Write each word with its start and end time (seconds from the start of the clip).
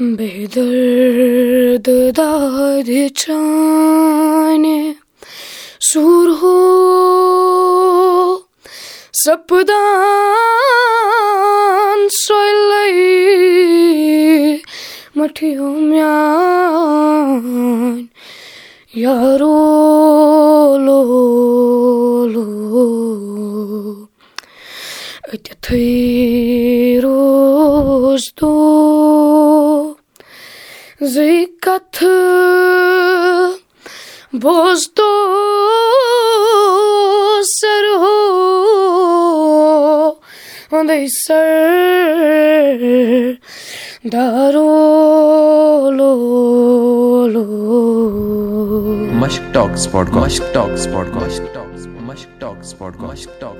بے 0.00 0.46
درد 0.56 1.88
داد 2.16 3.16
چانے، 3.16 4.92
سور 5.92 6.28
ہو، 6.42 6.56
سپدان 9.12 12.08
سوئی 12.08 13.00
مٹھیوں 15.16 15.74
میان، 15.74 18.06
یارو 18.94 20.78
لو 20.78 22.26
لو۔ 22.26 24.04
اتھے 25.32 27.00
روز 27.02 28.34
تو 28.34 28.52
کتھ 31.62 32.04
بوز 34.32 34.86
تو 34.94 35.08
سر 37.44 37.86
ہو 37.96 38.18
سر 41.08 42.82
دارو 44.04 45.90
لو 45.90 46.14
لو 47.26 47.44
مشک 49.12 49.54
ٹاک 49.54 49.76
سپاٹ 49.76 50.08
مشک 50.08 50.54
ٹاک 50.54 50.76
سپاٹ 50.76 51.06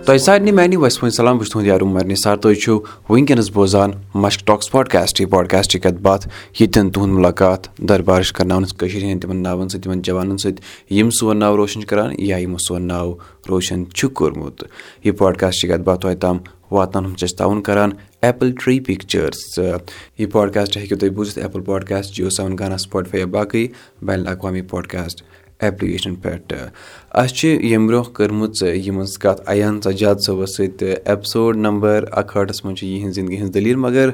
تۄہہِ 0.07 0.21
سارنٕے 0.21 0.53
میانہِ 0.53 0.77
وسفٲنۍ 0.77 1.11
سلام 1.17 1.37
بہٕ 1.39 1.45
چھُس 1.45 1.53
تُہُنٛد 1.53 1.67
یار 1.67 1.81
عمر 1.83 2.05
نثار 2.05 2.37
تُہۍ 2.37 2.55
چھِو 2.63 2.79
وٕنکیٚنس 3.09 3.51
بوزان 3.55 3.91
مشک 4.23 4.47
ٹاکس 4.47 4.71
پاڈکاسٹ 4.71 5.21
یہِ 5.21 5.29
پاڈکاسٹ 5.31 5.73
کتھ 5.83 6.01
باتھ 6.03 6.27
ییٚتٮ۪ن 6.61 6.91
تُہُنٛد 6.91 7.15
مُلاقات 7.17 7.67
دربار 7.89 8.23
چھِ 8.23 8.35
کرناونَس 8.37 8.73
کٔشیٖر 8.79 9.03
ہٕنٛدۍ 9.03 9.21
تِمن 9.21 9.69
سۭتۍ 9.69 9.83
تِمن 9.83 10.03
جوانن 10.03 10.37
سۭتۍ 10.37 10.63
یِم 10.97 11.11
سون 11.19 11.39
ناو 11.39 11.57
روشن 11.57 11.81
چھِ 11.81 11.89
کران 11.89 12.15
یا 12.19 12.37
یِمو 12.37 12.59
سون 12.67 12.89
ناو 12.89 13.13
روشن 13.49 13.85
چھُ 13.95 14.11
کوٚرمُت 14.15 14.65
یہِ 15.05 15.17
پاڈکاسٹ 15.19 15.61
چھِ 15.61 15.69
کتھ 15.71 15.83
باتھ 15.87 16.01
تۄہہِ 16.01 16.19
تام 16.21 16.39
واتناونُک 16.71 17.17
چھِ 17.19 17.25
أسۍ 17.25 17.37
تعاوُن 17.39 17.63
کران 17.63 17.91
ایپل 18.23 18.53
ٹری 18.63 18.79
پِکچٲرٕس 18.81 19.59
یہِ 19.59 20.31
پاڈکاسٹ 20.33 20.77
ہیٚکِو 20.77 20.97
تُہۍ 20.97 21.11
بوٗزِتھ 21.15 21.39
ایپل 21.39 21.61
پاڈکاسٹ 21.67 22.15
جیو 22.17 22.31
سیون 22.31 22.59
گانا 22.59 22.79
سپاٹفاے 22.79 23.21
یا 23.21 23.27
باقٕے 23.37 23.67
بین 24.07 24.21
الاقوامی 24.21 24.63
پاڈکاسٹ 24.71 25.23
ایپلِکیشن 25.63 26.15
پٮ۪ٹھ. 26.15 26.53
اَسہِ 27.11 27.37
چھِ 27.37 27.49
ییٚمہِ 27.49 27.89
برونٛہہ 27.89 28.13
کٔرمٕژ 28.13 28.63
یِمَن 28.63 28.77
یِہٕنٛز 28.77 29.19
کَتھ 29.19 29.43
اَیان 29.47 29.81
سجاد 29.81 30.15
صٲبَس 30.15 30.57
سۭتۍ 30.57 30.95
ایپِسوڈ 31.05 31.57
نمبر 31.57 32.05
اَکہٲٹھَس 32.13 32.65
منٛز 32.65 32.79
چھِ 32.79 32.87
یِہِنٛز 32.87 33.15
زِندگی 33.15 33.37
ہٕنٛز 33.37 33.55
دٔلیٖل، 33.55 33.77
مگر 33.77 34.11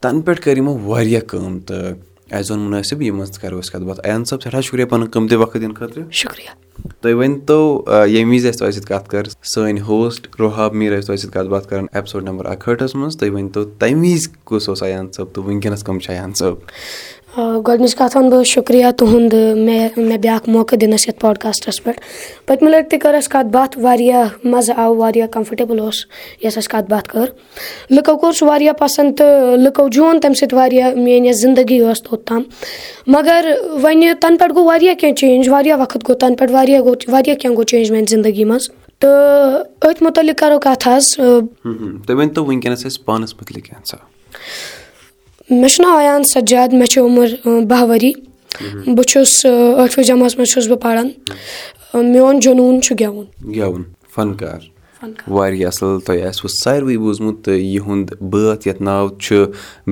تَنہٕ 0.00 0.22
پٮ۪ٹھ 0.22 0.40
کٔر 0.40 0.56
یِمو 0.56 0.78
واریاہ 0.78 1.20
کٲم 1.20 1.60
تہٕ 1.60 1.92
اَسہِ 2.30 2.44
زون 2.44 2.58
مُنٲسِب 2.58 3.02
یِمَن 3.02 3.18
منٛز 3.18 3.38
کَرو 3.38 3.60
أسۍ 3.60 3.72
کَتھ 3.72 3.82
باتھ. 3.82 4.00
اَیان 4.04 4.24
صٲب، 4.24 4.42
سٮ۪ٹھاہ 4.42 4.60
شُکریہ 4.60 4.84
پَنُن 4.84 5.10
قۭمتی 5.10 5.34
وقت 5.34 5.54
دِنہٕ 5.54 5.74
خٲطرٕ. 5.74 6.04
شُکریہ۔ 6.10 6.61
تُہۍ 7.00 7.12
ؤنۍتو 7.14 7.84
ییٚمہِ 8.06 8.34
وِزِ 8.34 8.48
اَسہِ 8.48 8.58
تۄہہِ 8.58 8.74
سۭتۍ 8.74 8.88
کَتھ 8.88 9.08
کٔر 9.10 9.22
سٲنۍ 9.42 9.80
ہوسٹ 9.88 10.26
روحاب 10.38 10.74
میٖر 10.74 10.98
ٲسۍ 10.98 11.06
تۄہہِ 11.06 11.18
سۭتۍ 11.18 11.32
کَتھ 11.32 11.48
باتھ 11.48 11.68
کَران 11.68 11.86
ایپِسوڈ 11.92 12.24
نمبر 12.24 12.46
اَکہٲٹھَس 12.46 12.94
منٛز 12.94 13.16
تُہۍ 13.16 13.30
ؤنۍتو 13.34 13.64
تَمہِ 13.64 14.12
وِزِ 14.12 14.28
کُس 14.44 14.68
اوس 14.68 14.82
اَیان 14.82 15.06
صٲب 15.12 15.34
تہٕ 15.34 15.44
وٕنکیٚنَس 15.44 15.84
کٕم 15.84 15.98
چھِ 15.98 16.10
اَیان 16.10 16.32
صٲب 16.34 16.54
گۄڈنِچ 17.36 17.94
کَتھ 17.96 18.16
وَنہٕ 18.16 18.30
بہٕ 18.30 18.44
شُکریہ 18.44 18.86
تُہُنٛد 18.96 19.34
مےٚ 19.56 19.88
مےٚ 19.96 20.18
بیٛاکھ 20.18 20.48
موقعہٕ 20.48 20.80
دِنَس 20.80 21.08
یَتھ 21.08 21.20
پاڈکاسٹَس 21.20 21.82
پٮ۪ٹھ 21.84 22.00
پٔتمہِ 22.46 22.70
لَٹہِ 22.70 22.90
تہِ 22.90 23.00
کٔر 23.00 23.14
اَسہِ 23.14 23.30
کَتھ 23.32 23.46
باتھ 23.52 23.78
واریاہ 23.78 24.28
مَزٕ 24.44 24.74
آو 24.76 24.96
واریاہ 24.96 25.26
کَمفٲٹیبٕل 25.26 25.80
اوس 25.80 26.04
یۄس 26.42 26.58
اَسہِ 26.58 26.70
کَتھ 26.70 26.90
باتھ 26.90 27.08
کٔر۔ 27.08 27.26
لُکو 27.90 28.16
کوٚر 28.16 28.32
سُہ 28.32 28.48
واریاہ 28.48 28.72
پَسنٛد 28.72 29.16
تہٕ 29.18 29.56
لُکو 29.56 29.88
جون 29.88 30.20
تَمہِ 30.20 30.36
سۭتۍ 30.36 30.56
واریاہ 30.58 30.94
میٛٲنۍ 30.94 31.26
یۄس 31.26 31.40
زِندگی 31.40 31.80
ٲس 31.80 32.02
توٚتام 32.02 32.42
مگر 33.06 33.44
وۄنۍ 33.82 34.12
تَنہٕ 34.20 34.38
پٮ۪ٹھ 34.38 34.52
گوٚو 34.54 34.64
واریاہ 34.64 34.94
کینٛہہ 34.94 35.14
چینٛج 35.14 35.48
واریاہ 35.48 35.76
وقت 35.80 36.08
گوٚو 36.08 36.18
تَنہٕ 36.18 36.36
پٮ۪ٹھ 36.36 36.52
واریاہ 36.62 36.80
گوٚو 36.80 37.12
واریاہ 37.12 37.36
کینٛہہ 37.36 37.56
گوٚو 37.56 37.64
چینٛج 37.70 37.90
میٛانہِ 37.90 38.08
زندگی 38.08 38.44
منٛز 38.44 38.68
تہٕ 39.00 39.64
أتھۍ 39.84 40.02
مُتعلِق 40.04 40.38
کَرو 40.38 40.58
کَتھ 40.64 40.88
حظ 40.88 41.06
مےٚ 45.50 45.68
چھُ 45.68 45.82
ناو 45.82 45.96
اَیان 45.98 46.22
سجاد 46.34 46.72
مےٚ 46.72 46.86
چھِ 46.90 47.00
عُمر 47.02 47.64
باہ 47.70 47.82
ؤری 47.88 48.12
بہٕ 48.86 49.06
چھُس 49.10 49.32
ٲٹھمہِ 49.44 50.04
جمٲژ 50.06 50.36
منٛز 50.36 50.50
چھُس 50.52 50.66
بہٕ 50.68 50.80
پَران 50.82 51.08
میون 52.12 52.40
جنوٗن 52.40 52.80
چھُ 52.82 52.94
گٮ۪وُن 53.00 53.26
گٮ۪وُن 53.54 53.82
فنکار 54.14 54.60
واریاہ 55.26 55.66
اَصٕل 55.68 56.00
تۄہہِ 56.06 56.22
آسوٕ 56.26 56.50
ساروٕے 56.62 56.98
بوٗزمُت 56.98 57.44
تہٕ 57.44 57.54
یِہُنٛد 57.54 58.22
بٲتھ 58.30 58.68
یَتھ 58.68 58.82
ناو 58.82 59.08
چھُ 59.08 59.44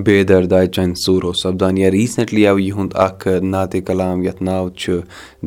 بے 0.04 0.22
درداے 0.22 0.66
چانہِ 0.66 0.94
ژوٗر 1.06 1.24
اوس 1.24 1.42
سَپدان، 1.42 1.78
یا 1.78 1.90
ریٖسنٛٹلی 1.90 2.46
آو 2.46 2.58
یِہُنٛد 2.58 2.92
اکھ 2.94 3.28
ناطے 3.42 3.80
کلام 3.80 4.22
یَتھ 4.22 4.42
ناو 4.42 4.68
چھُ 4.80 5.00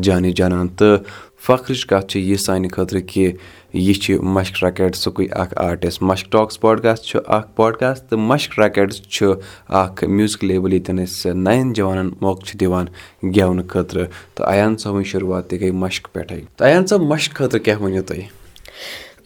جانے 0.03 0.31
جانان۔ 0.31 0.67
تہٕ 0.67 1.03
فخرٕچ 1.45 1.85
کَتھ 1.85 2.07
چھِ 2.07 2.19
یہِ 2.21 2.39
سانہِ 2.39 2.71
خٲطرٕ 2.71 3.01
کہِ 3.07 3.31
یہِ 3.73 3.95
چھِ 4.01 4.19
مشک 4.35 4.63
رکیٹسُکُے 4.63 5.25
اکھ 5.31 5.53
آرٹِسٹ 5.57 6.01
مشک 6.01 6.31
ٹاکٕس 6.31 6.59
پاڈکاسٹ 6.61 7.03
چھُ 7.05 7.19
اکھ 7.25 7.47
پاڈکاسٹ 7.55 8.09
تہٕ 8.09 8.19
مشک 8.19 8.59
رکیٹٕس 8.59 9.01
چھُ 9.01 9.33
اکھ 9.67 10.03
میوٗزِک 10.03 10.43
لیبٕل 10.43 10.73
ییٚتٮ۪ن 10.73 11.03
أسۍ 11.03 11.33
نَیَن 11.35 11.73
جوانن 11.73 12.09
موقعہٕ 12.21 12.45
چھِ 12.47 12.59
دِوان 12.59 12.85
گٮ۪ونہٕ 13.23 13.67
خٲطرٕ۔ 13.67 14.07
تہٕ 14.35 14.47
اَیان 14.47 14.77
صٲبٕنۍ 14.77 15.03
شُروعات 15.03 15.49
تہِ 15.49 15.61
گٔے 15.61 15.71
مشک 15.71 16.07
پٮ۪ٹھٕے۔ 16.13 16.41
تہٕ 16.57 16.67
اَیان 16.67 16.85
صٲب، 16.87 17.01
مشک 17.01 17.33
خٲطرٕ 17.33 17.63
کیاہ 17.63 17.81
ؤنِو 17.81 18.01
تُہۍ؟ 18.01 18.21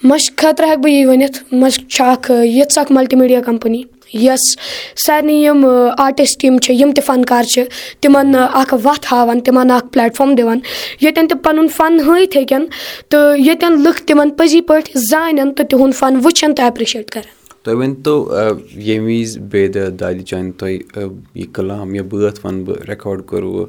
مشق 0.03 0.37
خٲطرٕ 0.39 0.67
ہٮ۪کہٕ 0.67 0.81
بہٕ 0.81 0.91
یی 0.91 1.05
ؤنِتھ 1.05 1.53
مشق 1.53 1.89
چھِ 1.89 2.05
اکھ 2.05 2.31
یِژھ 2.31 2.77
اکھ 2.79 2.91
ملٹی 2.91 3.15
میٖڈیا 3.15 3.41
کَمپٔنی 3.45 3.81
یۄس 4.13 4.43
سارنٕے 5.05 5.33
یِم 5.33 5.65
آرٹِسٹ 5.97 6.43
یِم 6.45 6.57
چھِ 6.63 6.73
یِم 6.75 6.91
تہِ 6.95 7.03
فنکار 7.05 7.43
چھِ 7.43 7.63
تِمن 8.01 8.35
اکھ 8.35 8.73
وَتھ 8.83 9.07
ہاوان 9.11 9.39
تِمن 9.45 9.71
اکھ 9.71 9.87
پلیٹ 9.93 10.15
فارم 10.17 10.35
دِوان 10.35 10.59
ییٚتٮ۪ن 11.01 11.27
تِم 11.27 11.37
پَنُن 11.43 11.67
فن 11.77 11.99
ہٲیِتھ 12.07 12.37
ہیٚکن 12.37 12.65
تہٕ 13.09 13.37
ییٚتٮ۪ن 13.37 13.81
لُکھ 13.83 14.01
تِمن 14.07 14.29
پٔزی 14.37 14.61
پٲٹھۍ 14.67 14.99
زانن 15.09 15.53
تہٕ 15.53 15.67
تِہُنٛد 15.69 15.95
فن 15.99 16.15
وٕچھن 16.23 16.55
تہٕ 16.55 16.65
ایپرِشیٹ 16.65 17.09
کرن 17.11 17.35
تُہۍ 17.63 17.75
ؤنۍتو 17.75 18.15
ییٚمہِ 18.75 19.21
وِزِ 19.21 19.39
بے 19.51 19.67
دادِ 19.99 20.23
چانہِ 20.25 20.51
تۄہہِ 20.59 21.07
یہِ 21.35 21.53
کلام 21.53 21.95
یا 21.95 22.03
بٲتھ 22.09 22.45
وَنہٕ 22.45 22.65
بہٕ 22.65 22.89
رِکاڈ 22.89 23.25
کوٚروٕ 23.25 23.65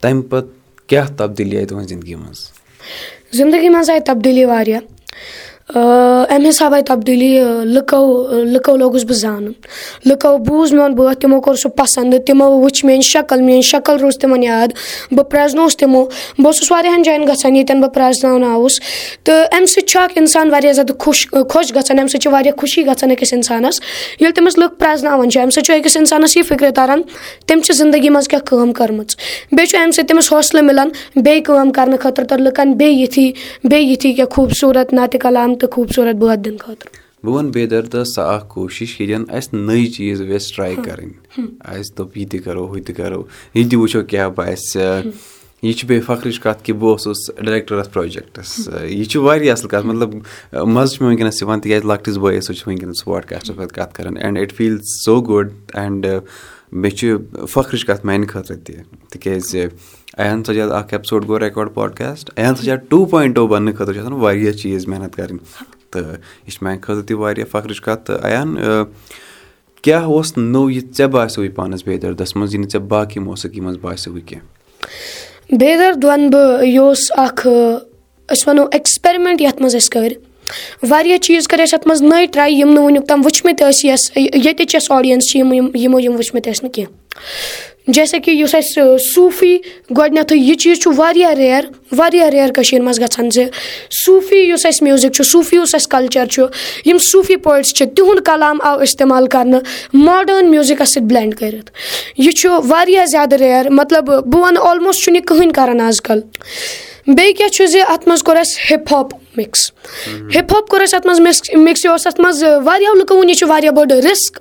تَمہِ 0.00 0.28
پَتہٕ 0.30 0.88
کیاہ 0.88 1.06
تبدیٖلی 1.16 1.56
آیہِ 1.56 1.68
تُہنٛزِ 1.68 1.88
زندگی 1.88 2.14
منٛز 2.14 2.48
زندگی 3.38 3.68
منٛز 3.68 3.90
آیہِ 3.90 4.02
تبدیٖلی 4.06 4.44
واریاہ 4.44 4.80
اَمہِ 5.68 6.48
حِسابہٕ 6.48 6.74
آیہِ 6.74 6.84
تبدیٖلی 6.86 7.38
لُکو 7.74 8.04
لُکو 8.52 8.76
لوگُس 8.76 9.04
بہٕ 9.04 9.16
زانُن 9.16 9.52
لُکو 10.08 10.36
بوٗز 10.46 10.72
میون 10.72 10.94
بٲتھ 10.94 11.20
تِمو 11.20 11.40
کوٚر 11.40 11.56
سُہ 11.56 11.68
پَسنٛد 11.76 12.26
تِمو 12.26 12.48
وٕچھ 12.62 12.84
میٲنۍ 12.84 13.02
شکٕل 13.02 13.40
میٲنۍ 13.40 13.62
شکٕل 13.62 13.96
روٗز 14.00 14.18
تِمن 14.18 14.42
یاد. 14.42 14.68
بہٕ 15.10 15.28
پرٛزنووُس 15.30 15.76
تِمو 15.76 16.04
بہٕ 16.04 16.46
اوسُس 16.46 16.70
واریاہن 16.72 17.02
جاین 17.02 17.26
گژھان 17.28 17.56
ییٚتٮ۪ن 17.56 17.80
بہٕ 17.80 17.92
پرٛزناوناوُس 17.94 18.80
تہٕ 19.24 19.46
اَمہِ 19.52 19.68
سۭتۍ 19.68 19.86
چھُ 19.86 20.00
اکھ 20.00 20.18
اِنسان 20.18 20.50
واریاہ 20.50 20.72
زیادٕ 20.72 20.98
خۄش 20.98 21.26
خۄش 21.50 21.74
گژھان 21.74 21.98
اَمہِ 21.98 22.10
سۭتۍ 22.10 22.20
چھِ 22.22 22.32
واریاہ 22.32 22.58
خوشی 22.60 22.86
گژھان 22.86 23.10
أکِس 23.10 23.32
اِنسانَس. 23.32 23.80
ییٚلہِ 24.20 24.34
تٔمِس 24.36 24.58
لُکھ 24.58 24.74
پرٛزناوان 24.78 25.30
چھِ 25.30 25.40
اَمہِ 25.40 25.52
سۭتۍ 25.52 25.64
چھُ 25.66 25.74
أکِس 25.80 25.96
اِنسانَس 25.96 26.36
یہِ 26.36 26.44
فِکرِ 26.48 26.72
تَران 26.76 27.02
تٔمۍ 27.46 27.62
چھِ 27.64 27.74
زندگی 27.76 28.08
منٛز 28.08 28.28
کیاہ 28.28 28.40
کٲم 28.46 28.72
کٔرمٕژ. 28.72 29.16
بیٚیہِ 29.52 29.68
چھُ 29.68 29.78
اَمہِ 29.80 29.94
سۭتۍ 29.94 30.08
تٔمِس 30.08 30.32
حوصلہٕ 30.32 30.64
مِلان، 30.64 30.88
بیٚیہِ 31.16 31.44
کٲم 31.44 31.70
کرنہٕ 31.70 32.00
خٲطرٕ 32.00 32.26
تہٕ 32.28 32.38
لُکن 32.38 32.72
بیٚیہِ 32.72 33.00
یِتھی 33.00 33.32
بیٚیہِ 33.64 33.90
یِتھی 33.90 34.12
کینٛہہ 34.12 34.34
خوٗبصوٗرت 34.34 34.92
ناتہِ 34.92 35.20
کلام 35.20 35.51
تہٕ 35.56 35.70
خوٗبصوٗرت 35.70 36.16
بٲتھ 36.16 36.40
دِنہٕ 36.40 36.58
خٲطرٕ۔ 36.58 36.92
بہٕ 37.24 37.34
وَنہٕ 37.34 37.50
بے 37.50 37.66
دردس 37.66 38.14
سۄ 38.14 38.34
اکھ 38.34 38.48
کوٗشِش 38.48 39.00
ییٚتٮ۪ن 39.00 39.36
اَسہِ 39.36 39.58
نٔے 39.60 39.86
چیٖز 39.86 40.20
ویٚژھِ 40.20 40.56
ٹراے 40.56 40.74
کَرٕنۍ۔ 40.74 41.44
اَسہِ 41.60 41.98
دوٚپ 41.98 42.16
یہِ 42.18 42.28
تہِ 42.28 42.40
کَرو 42.44 42.72
ہُہ 42.72 42.82
تہِ 42.86 42.96
کَرو۔ 42.96 43.24
یہِ 43.54 43.70
تہِ 43.70 43.78
وٕچھو 43.78 44.02
کیاہ 44.02 44.28
باسہِ۔ 44.28 44.82
یہِ 45.62 45.74
چھِ 45.74 45.88
بیٚیہِ 45.88 46.04
فخرٕچ 46.04 46.40
کَتھ 46.40 46.64
کہِ 46.64 46.74
بہٕ 46.74 46.90
اوسُس 46.90 47.30
ڈایریکٹر 47.44 47.78
اَتھ 47.78 47.92
پروجیکٹس۔ 47.92 48.68
یہِ 48.82 49.06
چھِ 49.06 49.20
واریاہ 49.20 49.52
اَصٕل 49.52 49.68
کَتھ۔ 49.68 49.86
مطلب 49.86 50.14
مَزٕ 50.66 50.92
چھُ 50.92 51.02
مےٚ 51.02 51.08
وٕنکیٚنَس 51.08 51.42
یِوان 51.42 51.60
تِکیازِ 51.60 51.86
لۄکٹِس 51.86 52.16
بٲیِس 52.16 52.46
سۭتۍ 52.46 52.58
چھُ 52.58 53.04
پاڈکاسٹَس 53.04 53.56
پٮ۪ٹھ 53.56 53.72
کَتھ 53.72 53.94
کَران۔ 53.94 54.16
And 54.16 54.38
it 54.38 54.52
feel 54.52 54.78
so 55.04 55.20
good 55.20 55.50
and 55.74 56.06
بیٚیہِ 56.72 56.98
چھِ 56.98 57.14
فخرٕچ 57.48 57.84
کَتھ 57.84 58.06
میانہِ 58.06 58.28
خٲطرٕ 58.28 58.58
تہِ۔ 58.64 58.76
تِکیازِ 59.10 59.66
اَیان 60.18 60.42
سجاد 60.44 60.70
اکھ 60.74 60.92
ایپِسوڈ 60.94 61.26
گوٚو 61.28 61.38
رِکاڈ 61.38 61.68
پاڈکاسٹ 61.74 62.30
اَیان 62.36 62.54
سجاد 62.56 62.78
ٹوٗ 62.88 63.06
پویِنٹ 63.10 63.38
او 63.38 63.46
بَننہٕ 63.46 63.74
خٲطرٕ 63.76 63.94
چھِ 63.94 64.00
آسان 64.00 64.12
واریاہ 64.20 64.52
چیٖز 64.52 64.86
محنت 64.88 65.16
کَرٕنۍ 65.16 65.38
تہٕ 65.90 66.02
یہِ 66.02 66.52
چھِ 66.52 66.62
میانہِ 66.62 66.82
خٲطرٕ 66.82 67.06
تہِ 67.06 67.16
واریاہ 67.18 67.46
فخرٕچ 67.50 67.80
کَتھ 67.80 68.04
تہٕ 68.06 68.24
اَیان 68.24 68.56
کیاہ 69.82 70.04
اوس 70.04 70.36
نوٚو 70.36 70.70
یہِ 70.70 70.82
ژےٚ 70.96 71.08
باسیٚوٕے 71.10 71.48
پانَس 71.54 71.86
بے 71.86 71.96
دردَس 72.02 72.36
منٛز 72.36 72.54
یہِ 72.54 72.60
نہٕ 72.60 72.70
ژےٚ 72.72 72.82
باقٕے 72.88 73.20
موسیٖقی 73.20 73.60
منٛز 73.60 73.78
باسیٚوٕے 73.80 74.20
کینٛہہ 74.26 75.56
بے 75.58 75.76
درد 75.76 76.04
وَنہٕ 76.04 76.30
بہٕ 76.32 76.64
یہِ 76.66 76.78
اوس 76.78 77.10
اکھ 77.16 77.46
أسۍ 77.46 78.48
وَنو 78.48 78.62
ایٚکٕسپیرمینٹ 78.72 79.40
یَتھ 79.40 79.62
منٛز 79.62 79.76
أسۍ 79.76 79.90
کٔرۍ 79.92 80.88
واریاہ 80.90 81.18
چیٖز 81.22 81.48
کٔرۍ 81.48 81.62
اَسہِ 81.62 81.78
اَتھ 81.78 81.88
منٛز 81.88 82.02
نٔے 82.02 82.26
ٹراے 82.32 82.50
یِم 82.52 82.72
نہٕ 82.72 82.84
وٕنیُک 82.84 83.08
تام 83.08 83.20
وٕچھمٕتۍ 83.24 83.68
ٲسۍ 83.70 83.88
یۄس 83.88 84.10
ییٚتِچ 84.16 84.74
یۄس 84.74 84.90
آڈینٕس 84.90 85.30
چھِ 85.30 85.38
یِم 85.38 85.52
یِمو 85.52 86.00
یِم 86.00 86.14
وٕچھمٕتۍ 86.16 86.52
ٲسۍ 86.52 86.62
نہٕ 86.62 86.72
کینٛہہ 86.72 87.70
جیسے 87.86 88.18
کہِ 88.18 88.34
یُس 88.34 88.54
اَسہِ 88.54 88.82
صوٗفی 89.14 89.56
گۄڈٕنیٚتھٕے 89.96 90.38
یہِ 90.38 90.56
چیٖز 90.56 90.78
چھُ 90.80 90.92
واریاہ 90.96 91.30
رِیر 91.30 91.64
واریاہ 91.98 92.28
رِیر 92.30 92.52
کٔشیٖر 92.52 92.82
منٛز 92.82 93.00
گژھان 93.00 93.30
زِ 93.30 93.44
صوٗفی 94.04 94.36
یُس 94.36 94.66
اَسہِ 94.66 94.82
میوٗزِک 94.82 95.12
چھُ 95.12 95.24
صوٗفی 95.24 95.56
یُس 95.56 95.74
اَسہِ 95.74 95.88
کَلچر 95.90 96.26
چھُ 96.26 96.46
یِم 96.86 96.98
صوٗفی 96.98 97.36
پویٹٕس 97.36 97.74
چھِ 97.74 97.86
تِہُنٛد 97.96 98.24
کلام 98.26 98.58
آو 98.64 98.78
اِستعمال 98.80 99.26
کرنہٕ 99.26 99.60
ماڈٲرٕن 99.94 100.50
میوٗزِکَس 100.50 100.94
سۭتۍ 100.94 101.06
بٕلینٛڈ 101.06 101.34
کٔرِتھ۔ 101.38 101.70
یہ 102.18 102.48
واریاہ 102.68 103.04
زیادٕ 103.06 103.38
رِیر 103.40 103.70
مطلب 103.70 104.04
بہٕ 104.04 104.40
وَنہٕ 104.42 104.68
آلموسٹ 104.68 105.02
چھُنہٕ 105.02 105.20
یہِ 105.20 105.26
کٕہٕنۍ 105.26 105.52
کَران 105.52 105.80
آز 105.80 106.00
کَل 106.00 106.20
بیٚیہِ 107.06 107.36
کیاہ 107.36 107.48
چھُ 107.48 107.66
زِ 107.66 107.80
اَتھ 107.88 108.08
منٛز 108.08 108.22
کوٚر 108.22 108.36
اَسہِ 108.36 108.72
hip 108.72 108.94
hop 108.94 109.14
mix 109.36 109.70
hip 110.34 110.54
hop 110.54 110.68
کوٚر 110.68 110.82
اَسہِ 110.82 110.96
اَتھ 110.96 111.06
منٛز 111.06 111.20
مِکٕس 111.54 111.84
یہِ 111.84 111.90
اوس 111.90 112.06
اَتھ 112.06 112.20
منٛز 112.20 112.42
واریاہو 112.64 112.94
لُکو 112.94 113.14
ووٚن 113.14 113.28
یہِ 113.28 113.36
چھُ 113.36 113.48
واریاہ 113.48 113.72
بٔڑ 113.72 113.92
رِسک 113.92 114.38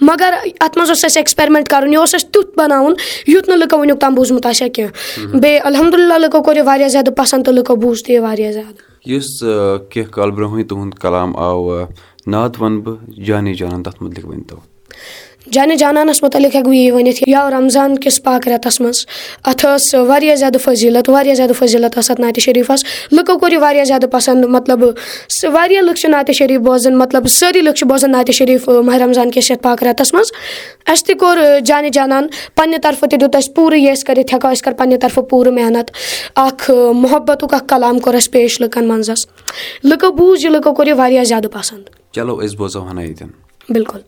مگر 0.00 0.34
اَتھ 0.60 0.78
اَسہِ 1.04 1.16
ایٚکٕسپیرِمینٹ 1.16 1.68
کَرُن 1.68 1.92
یہِ 1.92 2.00
بَناوُن 2.56 2.94
یُتھ 3.26 3.48
نہٕ 3.48 3.58
لُکو 3.58 3.78
وٕنیُک 3.78 4.00
تام 4.00 4.14
بوٗزمُت 4.14 4.46
ہا 4.46 4.68
کینٛہہ۔ 4.68 5.36
بیٚیہِ 5.36 5.60
الحمدُاللہ 5.64 6.14
لُکو 6.14 6.42
کوٚر 6.42 6.56
یہِ 6.56 6.64
واریاہ 6.66 6.88
زیادٕ 6.88 7.14
پَسنٛد 7.16 7.44
تہٕ 7.44 7.54
لُکو 7.54 7.76
بوٗز 7.76 8.02
تہِ 8.02 8.14
یہِ 8.14 8.22
واریاہ 8.22 8.52
زیادٕ۔ 8.52 9.06
یُس 9.06 9.40
کینٛہہ 9.90 10.12
کال 10.12 10.30
برونٛہٕے 10.30 10.64
تُہُنٛد 10.64 10.94
کلام 10.98 11.36
آو 11.36 11.80
نعت 12.26 12.62
وَنہٕ 12.62 12.82
بہٕ 12.82 13.24
جانے 13.24 13.54
جانان 13.54 13.82
تَتھ 13.82 14.02
مُتعلِق 14.02 14.26
ؤنۍتو۔ 14.26 14.56
جانہِ 15.52 15.76
جانانَس 15.78 16.22
مُتعلِق 16.22 16.56
ہٮ۪کہٕ 16.56 16.62
بہٕ 16.62 16.74
یی 16.74 16.90
ؤنِتھ 16.90 17.36
آو 17.36 17.50
رمضان 17.50 17.98
کِس 17.98 18.22
پاک 18.22 18.48
رٮ۪تَس 18.48 18.80
منٛز؟ 18.80 19.06
اَتھ 19.44 19.66
ٲس 19.66 19.94
واریاہ 19.94 20.34
زیادٕ 20.34 20.60
فٔضیٖلت 20.60 21.08
واریاہ 21.08 21.34
زیادٕ 21.34 21.54
فٔضیٖلت 21.58 21.98
ٲس 21.98 22.10
اَتھ 22.10 22.20
نعتِ 22.20 22.40
شریٖفَس 22.40 22.84
لُکو 23.12 23.38
کوٚر 23.38 23.52
یہِ 23.52 23.60
واریاہ 23.60 23.84
زیادٕ 23.84 24.10
پَسنٛد 24.10 24.44
مطلب 24.44 24.84
واریاہ 25.52 25.82
لُکھ 25.82 26.00
چھِ 26.00 26.10
نعتِ 26.10 26.32
شریٖف 26.34 26.60
بوزان 26.62 26.98
مطلب 26.98 27.26
سٲری 27.28 27.60
لُکھ 27.60 27.76
چھِ 27.78 27.88
بوزان 27.88 28.10
نعتِ 28.12 28.32
شریٖف 28.32 28.68
ماہِ 28.68 29.00
رمضان 29.02 29.30
کِس 29.30 29.50
یَتھ 29.50 29.62
پاک 29.62 29.82
رٮ۪تَس 29.82 30.14
منٛز؟ 30.14 30.32
اَسہِ 30.86 31.06
تہِ 31.06 31.16
کوٚر 31.16 31.60
جانہِ 31.64 31.90
جانان 31.92 32.26
پنٛنہِ 32.54 32.82
طرفہٕ 32.82 33.08
تہِ 33.10 33.20
دیُت 33.20 33.36
اَسہِ 33.36 33.54
پوٗرٕ 33.54 33.78
یہِ 33.78 33.92
أسۍ 33.92 34.04
کٔرِتھ 34.06 34.34
ہٮ۪کو 34.34 34.48
أسۍ 34.48 34.62
کَرِ 34.64 34.76
پنٛنہِ 34.76 35.00
طرفہٕ 35.00 35.24
پوٗرٕ 35.24 35.52
محنت 35.52 35.90
اَکھ 36.36 36.70
محبتُک 36.94 37.54
اَکھ 37.54 37.68
کلام 37.68 37.98
کوٚر 37.98 38.14
اَسہِ 38.14 38.32
پیش 38.32 38.60
لُکَن 38.60 38.88
منٛز 38.88 39.10
لُکو 39.84 40.12
بوٗز 40.12 40.44
یہِ 40.44 40.52
لُکو 40.52 40.74
کوٚر 40.74 40.88
یہِ 40.88 40.98
واریاہ 40.98 41.24
زیادٕ 41.24 41.50
پَسنٛد۔ 41.52 42.12
چلو 42.12 42.38
أسۍ 42.44 42.56
بوزو 42.56 42.90
ہنا 42.90 43.02
ییٚتٮ۪ن 43.02 43.28
بِلکُل 43.68 44.00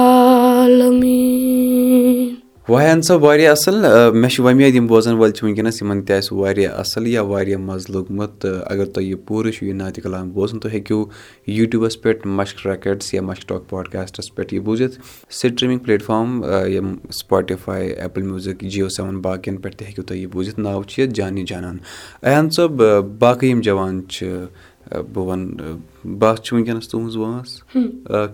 واین 2.72 3.02
صٲب 3.02 3.24
واریاہ 3.24 3.52
اَصٕل 3.52 3.86
مےٚ 4.14 4.30
چھُ 4.30 4.44
وۄمید 4.44 4.76
یِم 4.76 4.86
بوزَن 4.88 5.14
وٲلۍ 5.14 5.32
چھِ 5.36 5.44
وٕنکیٚنَس 5.44 5.82
یِمَن 5.82 6.02
تہِ 6.06 6.18
آسہِ 6.18 6.38
واریاہ 6.38 6.74
اَصٕل 6.80 7.08
یا 7.08 7.22
واریاہ 7.32 7.58
مَزٕ 7.60 7.90
لوٚگمُت 7.94 8.40
تہٕ 8.42 8.62
اگر 8.66 8.86
تۄہہِ 8.86 9.08
یہِ 9.08 9.18
پوٗرٕ 9.28 9.52
چھُ 9.56 9.66
یہِ 9.68 9.74
نعتِ 9.76 10.02
کلام 10.04 10.30
بوزُن 10.34 10.60
تُہۍ 10.60 10.72
ہیٚکِو 10.74 11.06
یوٗٹیوٗبَس 11.48 12.02
پٮ۪ٹھ 12.02 12.28
مَشق 12.38 12.66
رِکاڈٕس 12.68 13.14
یا 13.14 13.22
مَشق 13.22 13.48
ٹاک 13.50 13.70
پاڈکاسٹَس 13.70 14.34
پٮ۪ٹھ 14.36 14.54
یہِ 14.54 14.64
بوٗزِتھ۔ 14.64 15.00
سٹرٛیٖمِنٛگ 15.40 15.84
پلیٹ 15.86 16.04
فارم 16.04 16.42
یِم 16.74 16.96
Spotify 17.20 17.88
Apple 17.88 18.22
music 18.22 18.62
Jio 18.62 18.90
seven 18.96 19.20
باقٕیَن 19.22 19.58
پٮ۪ٹھ 19.62 19.76
تہِ 19.78 19.88
ہیٚکِو 19.88 20.04
تُہۍ 20.04 20.18
یہِ 20.18 20.32
بوٗزِتھ 20.34 20.60
ناو 20.60 20.84
چھُ 20.84 21.04
یَتھ 21.04 21.14
جانی 21.16 21.44
جانان۔ 21.50 21.78
ایان 22.22 22.50
صٲب 22.50 22.82
باقٕے 23.20 23.48
یِم 23.48 23.62
جوان 23.62 24.02
چھِ 24.10 24.28
بہٕ 24.92 25.26
وَنہٕ 25.26 25.78
بہٕ 26.20 26.36
چھُ 26.44 26.56
وٕنکیٚنَس 26.56 26.90
تُہٕنٛز 26.90 27.16
وٲنٛس۔ 27.16 27.62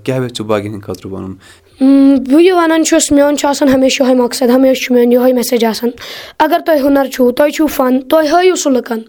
کیاہ 0.03 0.19
ویژھِو 0.19 0.43
باقٕیَن 0.45 0.73
ہٕنٛدِ 0.73 0.85
خٲطرٕ 0.85 1.11
وَنُن؟ 1.11 1.33
بہٕ 1.81 2.41
یہِ 2.41 2.51
وَنان 2.51 2.85
چھُس 2.85 3.12
میون 3.12 3.38
چھُ 3.38 3.50
آسان، 3.50 3.69
ہمیشہِ 3.69 4.01
یِہوے 4.01 4.21
مقصد، 4.21 4.50
ہمیشہِ 4.50 4.83
چھُ 4.83 4.95
میون 4.95 5.12
یِہوے 5.12 5.33
میسیج 5.33 5.65
آسان۔ 5.65 5.89
اگر 6.39 6.59
تۄہہِ 6.65 6.81
ہُنر 6.81 7.06
چھُو 7.06 7.31
تۄہہِ 7.31 7.51
چھُو 7.51 7.68
فن 7.68 8.01
تُہۍ 8.01 8.25
ہٲیِو 8.31 8.56
سُہ 8.56 8.69
لُکن۔ 8.69 9.00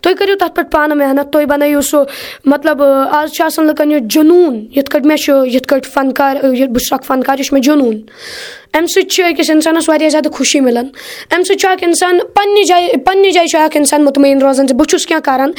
تُہۍ 0.00 0.14
کٔرِو 0.18 0.34
تَتھ 0.40 0.54
پٮ۪ٹھ 0.54 0.70
پانہٕ 0.70 0.96
محنت 0.96 1.32
تُہۍ 1.32 1.46
بَنٲیِو 1.46 1.80
سُہ 1.80 2.04
مطلب 2.44 2.82
آز 3.10 3.32
چھُ 3.32 3.44
آسان 3.44 3.66
لُکن 3.66 3.90
یہِ 3.90 4.00
جنوٗن 4.10 4.66
یِتھ 4.76 4.90
کٲٹھۍ 4.90 5.06
مےٚ 5.06 5.16
چھُ 5.16 5.46
یِتھ 5.46 5.68
کٲٹھۍ 5.68 5.90
فنکار 5.92 6.36
بہٕ 6.42 6.78
چھُس 6.78 6.92
اکھ 6.92 7.06
فنکار 7.06 7.38
یہِ 7.38 7.46
چھُ 7.46 7.52
مےٚ 7.52 7.62
جنوٗن۔ 7.62 8.00
اَمہِ 8.74 8.88
سۭتۍ 8.88 9.08
چھُ 9.08 9.22
أکِس 9.30 9.50
اِنسانَس 9.50 9.88
واریاہ 9.88 10.10
زیادٕ 10.10 10.32
خوشی 10.36 10.60
مِلان 10.60 10.86
اَمہِ 11.30 11.46
سۭتۍ 11.46 11.58
چھُ 11.60 11.68
اکھ 11.70 11.84
اِنسان 11.84 12.18
پَنٕنہِ 12.34 12.64
جایہِ 12.66 13.04
پَنٕنہِ 13.04 13.32
جایہِ 13.32 13.48
چھُ 13.48 13.58
اکھ 13.60 13.76
اِنسان 13.76 14.04
مُطمعین 14.04 14.42
روزان 14.42 14.66
زِ 14.68 14.74
بہٕ 14.74 14.88
چھُس 14.90 15.06
کیٚنٛہہ 15.06 15.24
کران 15.24 15.52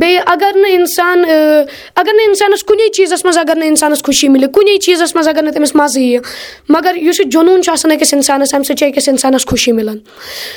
بیٚیہِ 0.00 0.20
اَگر 0.26 0.56
نہٕ 0.56 0.72
اِنسان 0.78 1.24
اَگر 1.24 2.12
نہٕ 2.14 2.26
اِنسانَس 2.26 2.64
کُنی 2.64 2.90
چیٖزَس 2.96 3.24
منٛز 3.24 3.38
اَگر 3.38 3.54
نہٕ 3.56 3.68
اِنسانَس 3.68 4.02
خوشی 4.02 4.28
مِلہِ 4.28 4.50
کُنی 4.52 4.78
چیٖزَس 4.78 5.14
منٛز 5.14 5.28
اَگر 5.28 5.42
نہٕ 5.42 5.52
تٔمِس 5.54 5.74
مَزٕ 5.74 6.00
یِیہِ 6.00 6.20
مَگر 6.68 6.96
یُس 7.02 7.20
یہِ 7.20 7.30
جنوٗن 7.32 7.62
چھُ 7.62 7.72
آسان 7.72 7.92
أکِس 7.92 8.14
اِنسانَس 8.14 8.54
اَمہِ 8.54 8.66
سۭتۍ 8.66 8.76
چھُ 8.78 8.86
أکِس 8.86 9.08
اِنسانَس 9.08 9.46
خوشی 9.46 9.72
مِلان 9.72 9.98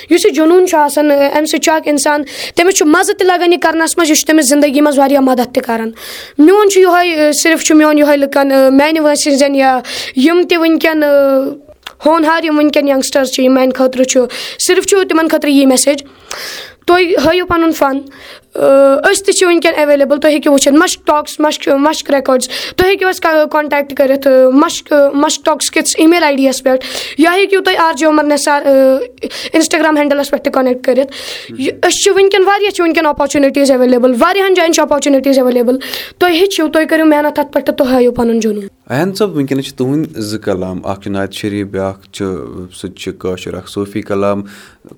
یُس 0.10 0.26
یہِ 0.26 0.34
جنوٗن 0.36 0.68
چھُ 0.68 0.78
آسان 0.78 1.12
اَمہِ 1.12 1.48
سۭتۍ 1.48 1.64
چھُ 1.64 1.72
اکھ 1.74 1.88
اِنسان 1.90 2.24
تٔمِس 2.56 2.76
چھُ 2.78 2.88
مَزٕ 2.88 3.14
تہِ 3.20 3.28
لگان 3.28 3.54
یہِ 3.54 3.62
کرنَس 3.62 3.98
منٛز 3.98 4.10
یہِ 4.10 4.18
چھُ 4.18 4.28
تٔمِس 4.28 4.50
زندگی 4.50 4.82
منٛز 4.82 5.00
واریاہ 5.00 5.22
مدد 5.22 5.54
تہِ 5.54 5.64
کران 5.66 5.92
میون 6.38 6.70
چھُ 6.70 6.82
یِہوے 6.82 7.32
صرف 7.44 7.64
چھُ 7.64 7.76
میون 7.76 7.98
یِہوے 7.98 8.18
لُکن 8.18 8.48
میانہِ 8.78 9.00
وٲنٛسہِ 9.00 9.32
ہِنٛزٮ۪ن 9.32 9.56
یا 9.56 9.80
یِم 10.16 10.42
تہِ 10.50 10.58
وٕنکیٚن 10.58 11.04
ہونہار 12.06 12.44
یِم 12.44 12.58
وٕنکیٚن 12.58 12.88
ینٛگسٹٲرٕس 12.88 13.32
چھِ 13.34 13.44
یِم 13.44 13.54
میانہِ 13.54 13.74
خٲطرٕ 13.76 14.04
چھُ، 14.04 14.26
صرف 14.60 14.86
چھُ 14.86 15.04
تِمن 15.10 15.28
خٲطرٕ 15.28 15.52
یی 15.52 15.66
میسیج، 15.66 16.04
تُہۍ 16.88 17.14
ہٲیِو 17.26 17.46
پَنُن 17.46 17.72
فن۔ 17.72 17.98
أسۍ 18.56 19.24
تہِ 19.26 19.34
چھِ 19.34 19.46
وٕنکیٚن 19.48 19.74
ایویلیبٕل 19.78 20.20
تُہۍ 20.20 20.32
ہیٚکِو 20.32 20.52
وٕچھِتھ 20.52 20.76
مَشق 20.80 21.06
ٹاکٕس 21.08 21.40
مَشق 21.40 21.68
مَشق 21.88 22.10
ریکاڈٕس 22.12 22.48
تُہۍ 22.76 22.88
ہیٚکِو 22.88 23.08
اَسہِ 23.08 23.50
کانٹیکٹ 23.52 23.96
کٔرِتھ 23.98 24.28
مَشق 24.54 24.94
مَشق 25.24 25.46
ٹاکٕس 25.46 25.72
کِس 25.72 25.96
ای 26.00 26.08
میل 26.08 26.24
آی 26.24 26.36
ڈی 26.36 26.46
یَس 26.46 26.64
پٮ۪ٹھ 26.64 26.86
یا 27.22 27.34
ہیٚکِو 27.34 27.62
تُہۍ 27.64 27.78
آر 27.86 27.94
جے 27.98 28.06
عمر 28.06 28.24
نثار 28.24 28.62
اِنسٹاگرام 29.54 29.98
ہینڈلَس 29.98 30.32
پٮ۪ٹھ 30.32 30.44
تہِ 30.44 30.54
کونیکٹ 30.54 30.86
کٔرِتھ 30.86 31.12
أسۍ 31.12 32.02
چھِ 32.04 32.12
وٕنکیٚن 32.16 32.44
واریاہ 32.48 32.72
چھِ 32.72 32.82
وٕنکیٚن 32.84 33.06
اپارچُنِٹیٖز 33.06 33.72
ایویلیبٕل 33.72 34.16
واریاہن 34.20 34.54
جایَن 34.54 34.74
چھِ 34.74 34.82
اپارچُنِٹیٖز 34.84 35.38
ایویلیبٕل 35.38 35.78
تُہۍ 36.20 36.32
ہیٚچھِو 36.32 36.68
تُہۍ 36.68 36.88
کٔرِو 36.90 37.06
محنت 37.06 37.36
تَتھ 37.36 37.52
پٮ۪ٹھ 37.54 37.66
تہٕ 37.66 37.76
تُہۍ 37.78 37.94
ہٲیِو 37.94 38.12
پَنُن 38.12 38.40
جنوٗن 38.40 38.68
احن 38.90 39.14
صٲب 39.16 39.36
وٕنکیٚنَس 39.36 39.66
چھِ 39.66 39.76
تُہُنٛدۍ 39.78 40.22
زٕ 40.22 40.40
کلام 40.44 40.86
اکھ 40.86 41.02
چھُ 41.02 41.12
نعتِ 41.12 41.34
شریٖف 41.34 41.68
بیاکھ 41.68 42.10
چھُ 42.12 42.26
سُہ 42.74 42.88
تہِ 42.88 42.98
چھُ 42.98 43.12
کٲشُر 43.20 43.54
اکھ 43.58 43.70
صوٗفی 43.70 44.02
کلام 44.02 44.42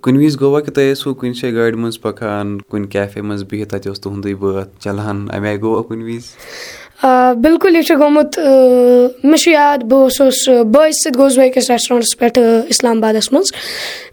کُنہِ 0.02 0.24
وِزِ 0.24 0.40
گوٚوا 0.42 0.60
کہِ 0.62 0.74
تۄہہِ 0.74 0.92
ٲسوٕ 0.92 1.14
کُنہِ 1.16 1.36
جایہِ 1.42 1.56
گاڑِ 1.56 1.76
منٛز 1.76 2.02
پَکان 2.02 2.58
کُنہِ 2.62 2.90
کیفے 2.92 3.22
منٛز 3.22 3.44
بِہِتھ 3.50 3.70
تَتہِ 3.70 3.88
اوس 3.88 4.01
تُہُنٛدُے 4.01 4.36
بٲتھ 4.36 4.84
چلان 4.84 5.27
اَمہِ 5.34 5.48
آیہِ 5.48 5.62
گوٚوا 5.62 5.82
کُنہِ 5.84 6.04
وِزِ 6.04 6.24
بِلکُل 7.42 7.75
یہِ 7.75 7.86
چھُ 7.86 7.96
گوٚمُت 8.00 8.39
مےٚ 9.24 9.38
چھُ 9.38 9.51
یاد 9.51 9.84
بہٕ 9.84 10.01
اوسُس 10.01 10.50
بٲیِس 10.50 11.04
سۭتۍ 11.04 11.18
گوٚوُس 11.18 11.38
بہٕ 11.38 11.48
أکِس 11.48 11.70
ریسٹورنٹَس 11.72 12.18
پٮ۪ٹھ 12.20 12.39
اِسلام 12.70 12.98
آبادَس 12.98 13.32
منٛز۔ 13.32 13.51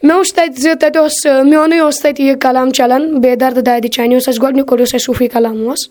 مےٚ 0.03 0.17
وُچھ 0.19 0.35
تَتہِ 0.35 0.59
زِ 0.63 0.69
تَتہِ 0.81 0.97
اوس 0.97 1.27
میونُے 1.45 1.79
اوس 1.79 2.01
تَتہِ 2.01 2.21
یہِ 2.21 2.39
کلام 2.41 2.71
چلان 2.71 3.21
بے 3.21 3.35
دردٕ 3.37 3.63
دادِ 3.67 3.91
چانہِ 3.91 4.15
اوس 4.15 4.29
اَسہِ 4.29 4.43
گۄڈٕنیُک 4.43 4.67
کوٚر 4.67 4.81
یُس 4.81 4.95
اَسہِ 4.95 5.05
صوٗفی 5.05 5.29
کلام 5.29 5.69
اوس۔ 5.69 5.89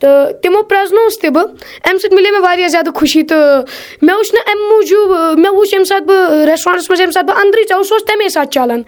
تہٕ 0.00 0.32
تِمو 0.42 0.62
پرٛزنووُس 0.62 1.18
تہِ 1.20 1.30
بہٕ 1.30 1.46
اَمہِ 1.84 2.00
سۭتۍ 2.00 2.16
مِلے 2.16 2.30
مےٚ 2.30 2.42
واریاہ 2.42 2.68
زیادٕ 2.68 2.94
خوشی 2.94 3.22
تہٕ 3.22 3.64
مےٚ 4.02 4.16
وٕچھ 4.16 4.34
نہٕ 4.34 4.44
اَمہِ 4.46 4.72
موٗجوٗب 4.72 5.38
مےٚ 5.38 5.52
وٕچھ 5.52 5.74
ییٚمہِ 5.74 5.86
ساتہٕ 5.88 6.06
بہٕ 6.06 6.44
ریسٹورنٹَس 6.50 6.90
منٛز 6.90 7.00
ییٚمہِ 7.00 7.14
ساتہٕ 7.14 7.28
بہٕ 7.28 7.42
أنٛدرٕے 7.42 7.64
ژاوُس 7.68 7.88
سُہ 7.88 7.94
اوس 7.94 8.04
تَمے 8.04 8.28
ساتہٕ 8.28 8.50
چلان۔ 8.50 8.82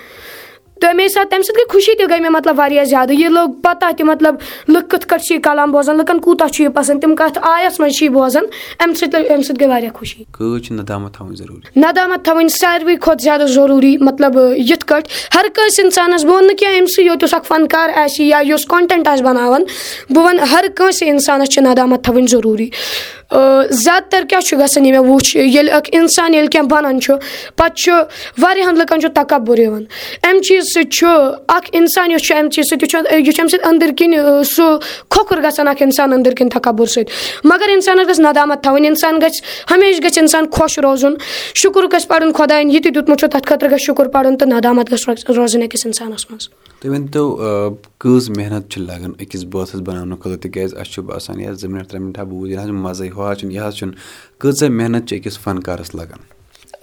تمے 0.80 1.08
ساتہٕ 1.08 1.30
تَمہِ 1.30 1.44
سۭتۍ 1.44 1.56
گٔے 1.56 1.72
خوشی 1.72 1.92
تہِ 1.96 2.06
گٔے 2.10 2.20
مےٚ 2.20 2.30
مطلب 2.30 2.58
واریاہ 2.58 2.84
زیادٕ 2.84 3.10
یہِ 3.10 3.28
لوٚگ 3.30 3.50
پَتہ 3.62 3.86
تہِ 3.96 4.06
مطلب 4.06 4.34
لُکھ 4.68 4.88
کِتھ 4.90 5.06
کٲٹھۍ 5.06 5.24
چھِ 5.24 5.34
یہِ 5.34 5.42
کَلام 5.42 5.72
بوزان 5.72 5.96
لُکَن 5.96 6.18
کوٗتاہ 6.20 6.48
چھُ 6.48 6.64
یہِ 6.64 6.74
پَسنٛد۔ 6.74 7.00
تِم 7.00 7.14
کَتھ 7.14 7.38
آیَس 7.42 7.80
منٛز 7.80 7.92
چھِ 7.96 8.06
یہِ 8.06 8.12
بوزان 8.12 8.44
اَمہِ 8.80 8.96
سۭتۍ 8.96 9.30
اَمہِ 9.30 9.44
سۭتۍ 9.44 9.60
گٔے 9.60 9.66
واریاہ 9.66 9.96
خوشی۔ 9.96 10.24
ندامت 11.76 12.24
تھاوٕنۍ 12.24 12.48
ساروٕے 12.48 12.96
کھۄتہٕ 12.96 13.22
زیادٕ 13.22 13.46
ضروٗری 13.46 13.96
مطلب 14.00 14.38
یِتھ 14.56 14.84
کٲٹھۍ 14.86 15.10
ہر 15.34 15.46
کٲنٛسہِ 15.54 15.84
اِنسانَس 15.84 16.24
بہٕ 16.24 16.34
وَنہٕ 16.34 16.46
نہٕ 16.46 16.56
کینٛہہ 16.56 16.78
أمۍ 16.78 16.86
سٕے 16.86 17.02
یوت 17.04 17.22
یُس 17.22 17.34
اکھ 17.34 17.46
فنکار 17.46 17.88
آسہِ 17.94 18.26
یا 18.26 18.40
یُس 18.48 18.66
کونٹینٹ 18.66 19.08
آسہِ 19.08 19.24
بَناوان 19.24 19.64
بہٕ 20.10 20.24
وَنہٕ 20.24 20.44
ہر 20.52 20.64
کٲنٛسہِ 20.76 21.08
اِنسانَس 21.08 21.48
چھِ 21.48 21.62
ندامت 21.62 22.04
تھاوٕنۍ 22.04 22.26
ضروٗری۔ 22.26 22.70
زیادٕ 23.34 24.10
تر 24.10 24.24
کیاہ 24.28 24.40
چھُ 24.40 24.58
گژھان 24.58 24.86
یہِ 24.86 24.92
مےٚ 24.92 25.10
وٕچھ 25.10 25.36
ییٚلہِ 25.36 25.72
اکھ 25.72 25.88
اِنسان 25.92 26.34
ییٚلہِ 26.34 26.50
کینٛہہ 26.52 26.68
بَنان 26.68 27.00
چھُ 27.00 27.14
پَتہٕ 27.56 27.74
چھُ 27.76 27.92
واریاہن 28.42 28.78
لُکن 28.78 29.00
چھُ 29.00 29.08
تکبُر 29.14 29.58
یِوان 29.58 29.84
اَمہِ 30.22 30.42
چیٖز 30.46 30.64
سۭتۍ 30.74 30.90
چھُ 30.96 31.06
اکھ 31.56 31.68
اِنسان 31.72 32.10
یُس 32.10 32.22
چھُ 32.26 32.36
اَمہِ 32.36 32.50
چیٖز 32.52 32.68
سۭتۍ 32.70 32.82
یہِ 32.82 32.90
چھُ 32.90 32.98
یہِ 33.12 33.32
چھُ 33.32 33.40
اَمہِ 33.40 33.50
سۭتۍ 33.50 33.68
أنٛدٕرۍ 33.70 33.94
کِنۍ 33.98 34.42
سُہ 34.54 34.78
کھوکھُر 35.10 35.42
گژھان 35.44 35.68
اکھ 35.68 35.82
اِنسان 35.82 36.12
أنٛدٕرۍ 36.12 36.34
کِنۍ 36.38 36.50
تکبُر 36.54 36.86
سۭتۍ 36.86 37.12
مَگر 37.44 37.68
اِنسانَس 37.74 38.08
گژھِ 38.08 38.20
ندامت 38.26 38.62
تھاوٕنۍ 38.62 38.86
اِنسان 38.86 39.18
گژھِ 39.22 39.42
ہمیشہٕ 39.70 40.04
گژھِ 40.04 40.18
اِنسان 40.18 40.50
خۄش 40.52 40.78
روزُن 40.84 41.14
شُکُر 41.62 41.86
گژھِ 41.92 42.08
پَرُن 42.08 42.32
خۄدایَن 42.32 42.70
یہِ 42.70 42.82
تہِ 42.82 42.94
دیُتمُت 42.94 43.18
چھُ 43.20 43.28
تَتھ 43.32 43.48
خٲطرٕ 43.48 43.70
گژھِ 43.72 43.84
شُکُر 43.86 44.08
پَرُن 44.14 44.36
تہٕ 44.36 44.48
ندامت 44.48 44.92
گژھِ 44.92 45.08
روزٕنۍ 45.36 45.64
أکِس 45.64 45.86
اِنسانَس 45.86 46.30
منٛز 46.30 46.48
تُہۍ 46.80 46.90
ؤنۍتو 46.90 47.24
کۭژ 47.98 48.30
محنت 48.36 48.70
چھِ 48.70 48.80
لَگان 48.82 49.12
أکِس 49.20 49.44
بٲتھَس 49.52 49.80
بَناونہٕ 49.86 50.18
خٲطرٕ 50.20 50.40
تِکیٛازِ 50.42 50.76
اَسہِ 50.76 50.92
چھُ 50.92 51.02
باسان 51.02 51.40
یَتھ 51.40 51.58
زٕ 51.60 51.68
مِنَٹ 51.70 51.88
ترٛےٚ 51.88 52.02
مِنٹ 52.04 52.18
ہا 52.18 52.22
بوٗز 52.30 52.50
یہِ 52.50 52.58
حظ 52.58 52.70
مَزَے 52.84 53.08
ہو 53.16 53.23
پاس 53.24 53.38
چھُنہٕ 53.38 53.54
یہِ 53.54 53.66
حظ 53.66 53.74
چھُنہٕ 53.78 53.98
کۭژاہ 54.40 54.68
محنت 54.78 55.08
چھِ 55.08 55.12
أکِس 55.18 55.38
فَنکارَس 55.44 55.94
لَگان۔ 55.94 56.22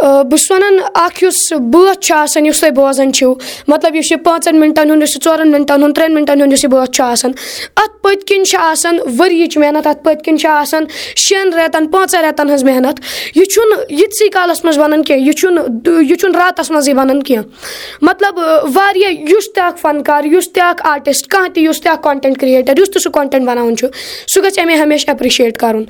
بہٕ 0.02 0.38
چھُس 0.38 0.52
وَنان 0.52 0.78
اکھ 1.04 1.24
یُس 1.24 1.52
بٲتھ 1.74 2.00
چھُ 2.06 2.16
آسان 2.16 2.46
یُس 2.46 2.60
تُہۍ 2.60 2.72
بوزان 2.76 3.12
چھِو 3.14 3.34
مطلب 3.68 3.96
یُس 3.96 4.12
یہِ 4.12 4.24
پانٛژن 4.24 4.60
مِنٹن 4.60 4.90
ہُنٛد 4.90 5.02
یُس 5.02 5.16
یہِ 5.16 5.24
ژورَن 5.24 5.52
مِنٹن 5.52 5.84
ہُنٛد 5.84 5.96
ترٛٮ۪ن 5.96 6.14
مِنٹن 6.14 6.42
ہُنٛد 6.42 6.54
یُس 6.54 6.64
یہِ 6.64 6.72
بٲتھ 6.72 6.92
چھُ 6.92 7.04
آسان 7.04 7.32
اَتھ 7.76 8.02
پٔتۍ 8.02 8.26
کِنۍ 8.28 8.44
چھِ 8.50 8.58
آسان 8.60 8.98
ؤرۍیِچ 9.00 9.58
محنت 9.58 9.88
اَتھ 9.88 10.04
پٔتۍ 10.04 10.24
کِنۍ 10.26 10.38
چھِ 10.38 10.48
آسان 10.50 10.86
شیٚن 11.16 11.54
رٮ۪تن 11.54 11.88
پانٛژن 11.92 12.24
رٮ۪تن 12.24 12.50
ہٕنٛز 12.50 12.64
محنت 12.64 13.00
یہِ 13.36 13.46
چھُنہٕ 13.46 13.92
یِتسٕے 14.00 14.30
کالس 14.34 14.64
منٛز 14.66 14.78
وَنان 14.78 15.04
کینٛہہ 15.04 15.26
یہِ 15.26 15.34
چھُنہٕ 15.34 16.02
یہِ 16.02 16.18
چھُنہٕ 16.18 16.42
راتس 16.42 16.72
منٛزٕے 16.72 16.94
وَنان 16.94 17.24
کینٛہہ 17.24 18.06
مطلب 18.10 18.40
واریاہ 18.76 19.12
یُس 19.32 19.52
تہِ 19.54 19.64
اکھ 19.64 19.80
فنکار 19.82 20.24
یُس 20.32 20.52
تہِ 20.54 20.64
اکھ 20.64 20.86
آرٹِسٹ 20.88 21.28
کانٛہہ 21.28 21.54
تہِ 21.54 21.64
یُس 21.64 21.82
تہِ 21.82 21.92
اکھ 21.92 22.02
کونٹینٹ 22.04 22.40
کریٹر 22.42 22.80
یُس 22.80 22.92
تہِ 22.94 23.02
سُہ 23.02 23.12
کونٹینٹ 23.20 23.48
بَناوان 23.48 23.76
چھُ 23.78 23.88
سُہ 24.34 24.44
گژھِ 24.44 24.60
اَمے 24.62 24.76
ہمیشہٕ 24.82 25.10
ایپرِشیٹ 25.14 25.58
کَرُن 25.58 25.84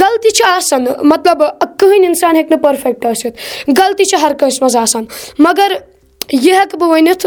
غلطی 0.00 0.30
چھِ 0.30 0.44
آسان 0.48 0.84
مطلب 1.02 1.42
کٕہٕنۍ 1.78 2.06
اِنسان 2.06 2.36
ہیٚکہِ 2.36 2.50
نہٕ 2.52 2.62
پٔرفیکٹ 2.62 3.06
ٲسِتھ۔ 3.12 3.70
غلطی 3.80 4.04
چھِ 4.04 4.22
ہر 4.22 4.32
کٲنٛسہِ 4.38 4.62
منٛز 4.62 4.76
آسان۔ 4.76 5.04
مگر 5.38 5.72
یہِ 6.32 6.54
ہٮ۪کہٕ 6.54 6.80
بہٕ 6.80 6.90
ؤنِتھ 6.90 7.26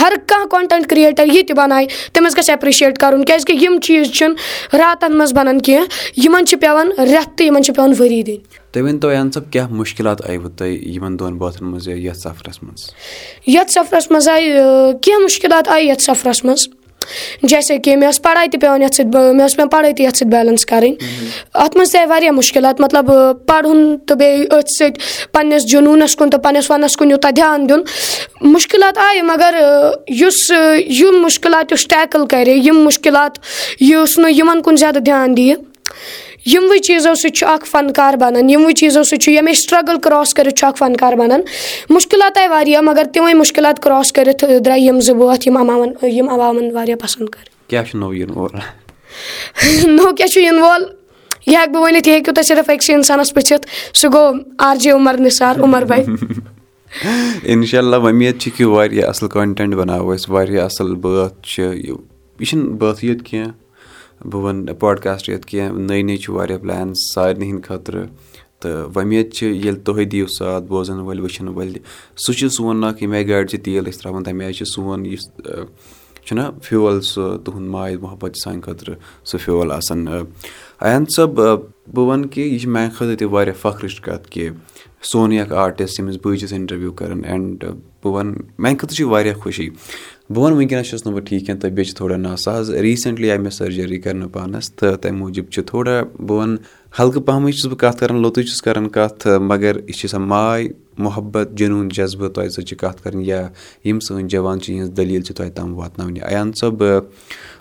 ہر 0.00 0.12
کانٛہہ 0.26 0.48
کونٹینٹ 0.48 0.86
کریٹر 0.86 1.26
یہِ 1.26 1.46
تہِ 1.48 1.56
بَنایہِ 1.56 1.88
تٔمِس 2.12 2.38
گژھِ 2.38 2.50
ایپرِشیٹ 2.50 2.98
کَرُن 2.98 3.24
کیازِ 3.24 3.44
کہِ 3.44 3.62
یِم 3.62 3.80
چیٖز 3.80 4.12
چھِنہٕ 4.12 4.36
راتن 4.78 5.16
منٛز 5.16 5.32
بَنان 5.32 5.60
کیٚنٛہہ 5.60 6.20
یِمن 6.24 6.46
چھِ 6.46 6.60
پیٚوان 6.60 6.90
رٮ۪تھ 6.98 7.36
تہٕ 7.36 7.46
یِمن 7.46 7.62
چھِ 7.62 7.74
پیٚوان 7.74 7.94
ؤری 8.00 8.22
دِنۍ۔ 8.22 8.38
یَتھ 13.46 13.72
سفرس 13.72 14.10
منٛز؟ 14.10 14.28
آیہِ 14.28 14.52
کیٚنٛہہ 15.02 15.24
مُشکِلات 15.24 15.68
آیہِ 15.68 15.88
یَتھ 15.88 16.02
سفرس 16.02 16.44
منٛز؟ 16.44 16.68
جیسے 17.42 17.78
کہِ 17.78 17.96
مےٚ 17.96 18.08
ٲس 18.08 18.22
پَڑٲے 18.22 18.46
تہِ 18.50 18.60
پیٚوان 18.60 18.82
یَتھ 18.82 18.94
سۭتۍ 18.94 19.32
مےٚ 19.34 19.46
ٲس 19.46 19.56
پیٚوان 19.56 19.68
پَڑٲے 19.68 19.92
تہِ 19.92 20.04
یَتھ 20.04 20.16
سۭتۍ 20.16 20.30
بیلَنس 20.30 20.66
کَرٕنۍ 20.66 20.94
اَتھ 21.54 21.76
منٛز 21.76 21.92
تہِ 21.92 21.98
آیہِ 22.00 22.08
واریاہ 22.10 22.32
مُشکِلات 22.32 22.80
مطلب 22.80 23.10
پَرُن 23.46 23.96
تہٕ 24.06 24.16
بیٚیہِ 24.16 24.46
أتھۍ 24.50 24.76
سۭتۍ 24.78 25.00
پَنٕنِس 25.32 25.66
جنوٗنَس 25.70 26.16
کُن 26.16 26.30
تہٕ 26.30 26.42
پَنٕنِس 26.42 26.70
وَنَس 26.70 26.96
کُن 26.96 27.10
یوٗتاہ 27.10 27.30
دھیان 27.30 27.68
دیُن 27.68 27.82
مُشکِلات 28.52 28.98
آیہِ 28.98 29.22
مگر 29.22 29.54
یُس 30.20 30.50
یِم 31.00 31.20
مُشکِلات 31.22 31.72
یُس 31.72 31.86
ٹیکٕل 31.88 32.26
کَرِ 32.26 32.48
یِم 32.66 32.78
مُشکِلات 32.84 33.38
یُس 33.80 34.18
نہٕ 34.18 34.32
یِمَن 34.36 34.62
کُن 34.62 34.76
زیادٕ 34.76 35.00
دھیان 35.04 35.36
دِیہِ 35.36 35.56
یِموٕے 36.46 36.78
چیٖزو 36.78 37.14
سۭتۍ 37.14 37.30
چھُ 37.30 37.46
اکھ 37.48 37.66
فنکار 37.66 38.14
بَنان 38.14 38.50
یِموٕے 38.50 38.72
چیٖزو 38.72 39.02
سۭتۍ 39.02 39.18
چھُ 39.18 39.32
ییٚمے 39.32 39.52
سٹرگٕل 39.52 40.00
کراس 40.00 40.34
کٔرِتھ 40.34 40.54
چھُ 40.54 40.66
اکھ 40.68 40.78
فنکار 40.78 41.12
بَنان۔ 41.12 41.40
مُشکِلات 41.90 42.38
آیہِ 42.38 42.50
واریاہ 42.50 42.80
مگر 42.80 43.04
تِمے 43.14 43.34
مُشکِلات 43.34 43.82
کراس 43.82 44.12
کٔرِتھ 44.12 44.44
درٛاے 44.64 44.80
یِم 44.80 45.00
زٕ 45.00 45.14
بٲتھ 45.14 45.48
یِم 45.48 45.56
عمامَن 45.56 45.92
یِم 46.02 46.28
عوامَن 46.28 46.70
واریاہ 46.74 46.96
پَسنٛد 46.96 47.28
کَرِ 47.28 47.48
نوٚو 49.86 50.14
کیاہ 50.16 50.26
چھُ 50.26 50.40
یِنہٕ 50.40 50.62
وول؟ 50.62 50.84
یہِ 51.46 51.56
ہٮ۪کہٕ 51.56 51.72
بہٕ 51.72 51.82
ؤنِتھ 51.82 52.08
یہِ 52.08 52.14
ہیٚکِو 52.14 52.32
تُہۍ 52.32 52.44
صرف 52.44 52.70
أکسٕے 52.70 52.94
اِنسانَس 52.94 53.34
پِرٛژھِتھ 53.34 53.66
سُہ 53.96 54.08
گوٚو 54.12 54.32
آر 54.58 54.76
جے 54.76 54.90
عمر 54.90 55.16
نِثار 55.18 55.60
عمر 55.62 55.82
بھاے 55.82 56.02
اِنشاء 57.42 57.78
اللہ 57.78 57.96
وۄمید 57.96 58.40
چھِ 58.40 58.50
کہِ 58.56 58.66
واریاہ 58.66 59.08
اَصٕل 59.08 59.28
کَنٹینٹ 59.28 59.74
بَناوو 59.74 60.14
أسۍ 60.14 60.24
واریاہ 60.28 60.64
اَصٕل 60.64 60.94
بٲتھ 60.94 61.46
چھِ 61.46 61.62
یہِ 61.62 62.46
چھُنہٕ 62.46 62.72
بٲتھٕے 62.78 63.08
یوت 63.08 63.26
کینٛہہ۔ 63.26 63.52
بہٕ 64.24 64.42
وَنہٕ 64.42 64.74
پاڈکاسٹ 64.78 65.28
یوت 65.28 65.44
کینٛہہ، 65.44 65.78
نٔے 65.78 66.02
نٔے 66.02 66.16
چھِ 66.16 66.30
واریاہ 66.34 66.58
پٕلین 66.58 66.94
سارنٕے 66.94 67.46
ہِنٛدۍ 67.46 67.62
خٲطرٕ، 67.68 68.06
تہٕ 68.60 68.90
وۄمید 68.94 69.32
چھِ، 69.32 69.46
ییٚلہِ 69.46 69.82
تُہۍ 69.84 70.04
دِیِو 70.12 70.26
ساتھ 70.38 70.64
بوزَن 70.64 70.98
وٲلۍ، 71.00 71.22
وٕچھَن 71.22 71.48
وٲلۍ، 71.48 71.80
سُہ 72.22 72.32
چھُ 72.32 72.48
سون 72.56 72.84
اکھ 72.84 73.02
ییٚمہِ 73.02 73.16
آیہِ 73.16 73.28
گاڑِ 73.28 73.48
چھِ 73.48 73.60
تیٖل 73.64 73.88
أسۍ 73.88 73.98
ترٛاوان، 74.00 74.22
تَمہِ 74.24 74.44
آیہِ 74.44 74.54
چھِ 74.54 74.66
سون 74.74 75.06
یُس 75.06 75.24
چھُنہ 76.24 76.42
فیول، 76.62 77.00
سُہ 77.00 77.38
تُہُنٛد 77.44 77.68
ماے 77.70 77.96
محبت 77.96 78.32
چھِ 78.34 78.42
سانہِ 78.44 78.62
خٲطرٕ 78.64 78.94
سُہ 79.24 79.38
فیول 79.44 79.72
آسان 79.72 80.06
اَیان 80.08 81.04
صٲب 81.16 81.34
بہٕ 81.94 82.06
وَنہٕ 82.08 82.28
کہِ 82.32 82.40
یہِ 82.40 82.60
چھِ 82.60 82.68
میٛانہِ 82.68 82.92
خٲطرٕ 82.92 83.16
تہِ 83.18 83.28
واریاہ 83.30 83.60
فخرٕچ 83.62 84.00
کَتھ 84.00 84.30
کہِ 84.30 84.48
سونٕے 85.10 85.40
اکھ 85.40 85.52
آرٹِسٹ 85.52 86.00
ییٚمِس 86.00 86.16
بہٕ 86.24 86.36
چھُس 86.36 86.52
اِنٹَروِو 86.52 86.92
کَران، 86.92 87.24
اینڈ 87.24 87.64
بہٕ 88.02 88.12
وَنہٕ 88.14 88.34
میٛانہِ 88.58 88.78
خٲطرٕ 88.78 88.96
چھِ 88.96 89.04
یہِ 89.04 89.10
واریاہ 89.10 89.34
خوشی۔ 89.34 89.68
بہٕ 90.34 90.42
وَنہٕ 90.42 90.56
وٕنکیٚنَس 90.56 90.88
چھُس 90.88 91.06
نہٕ 91.06 91.14
بہٕ 91.14 91.24
ٹھیٖک 91.26 91.46
کینٛہہ 91.46 91.60
تہٕ 91.60 91.70
بیٚیہِ 91.70 91.86
چھِ 91.86 91.96
تھوڑا 91.96 92.16
ناساز. 92.16 92.70
ریٖسٮ۪نٛٹلی 92.70 93.30
آیہِ 93.30 93.40
مےٚ 93.40 93.52
سٔرجٔری 93.52 93.98
کَرنہٕ 94.00 94.28
پانَس 94.32 94.72
تہٕ 94.72 94.96
تَمہِ 95.02 95.18
موٗجوٗب 95.18 95.50
چھِ 95.52 95.64
تھوڑا 95.66 96.02
بہٕ 96.26 96.38
وَنہٕ 96.38 96.58
ہلکہٕ 96.98 97.22
پَہمٕے 97.26 97.52
چھُس 97.52 97.66
بہٕ 97.66 97.78
کَتھ 97.78 97.98
کَران، 98.00 98.20
لوٚتُے 98.22 98.42
چھُس 98.42 98.62
کَران 98.62 98.88
کَتھ، 98.88 99.26
مگر 99.40 99.76
یہِ 99.76 99.94
چھِ 99.94 100.04
آسان 100.08 100.22
ماے 100.28 100.68
محبت، 101.04 101.50
جنوٗن 101.58 101.88
جذبہٕ 101.96 102.30
تۄہہِ 102.34 102.50
سۭتۍ 102.50 102.66
چھِ 102.68 102.76
کَتھ 102.76 103.02
کَرٕنۍ 103.02 103.24
یا 103.26 103.48
یِم 103.84 104.00
سٲنۍ 104.00 104.28
جوان 104.28 104.60
چھِ 104.60 104.72
یِہٕنٛز 104.72 104.96
دٔلیٖل 104.96 105.22
چھِ 105.22 105.34
تۄہہِ 105.36 105.52
تام 105.54 105.74
واتناوٕنہِ 105.78 106.22
اَیان 106.22 106.52
صٲب، 106.60 106.84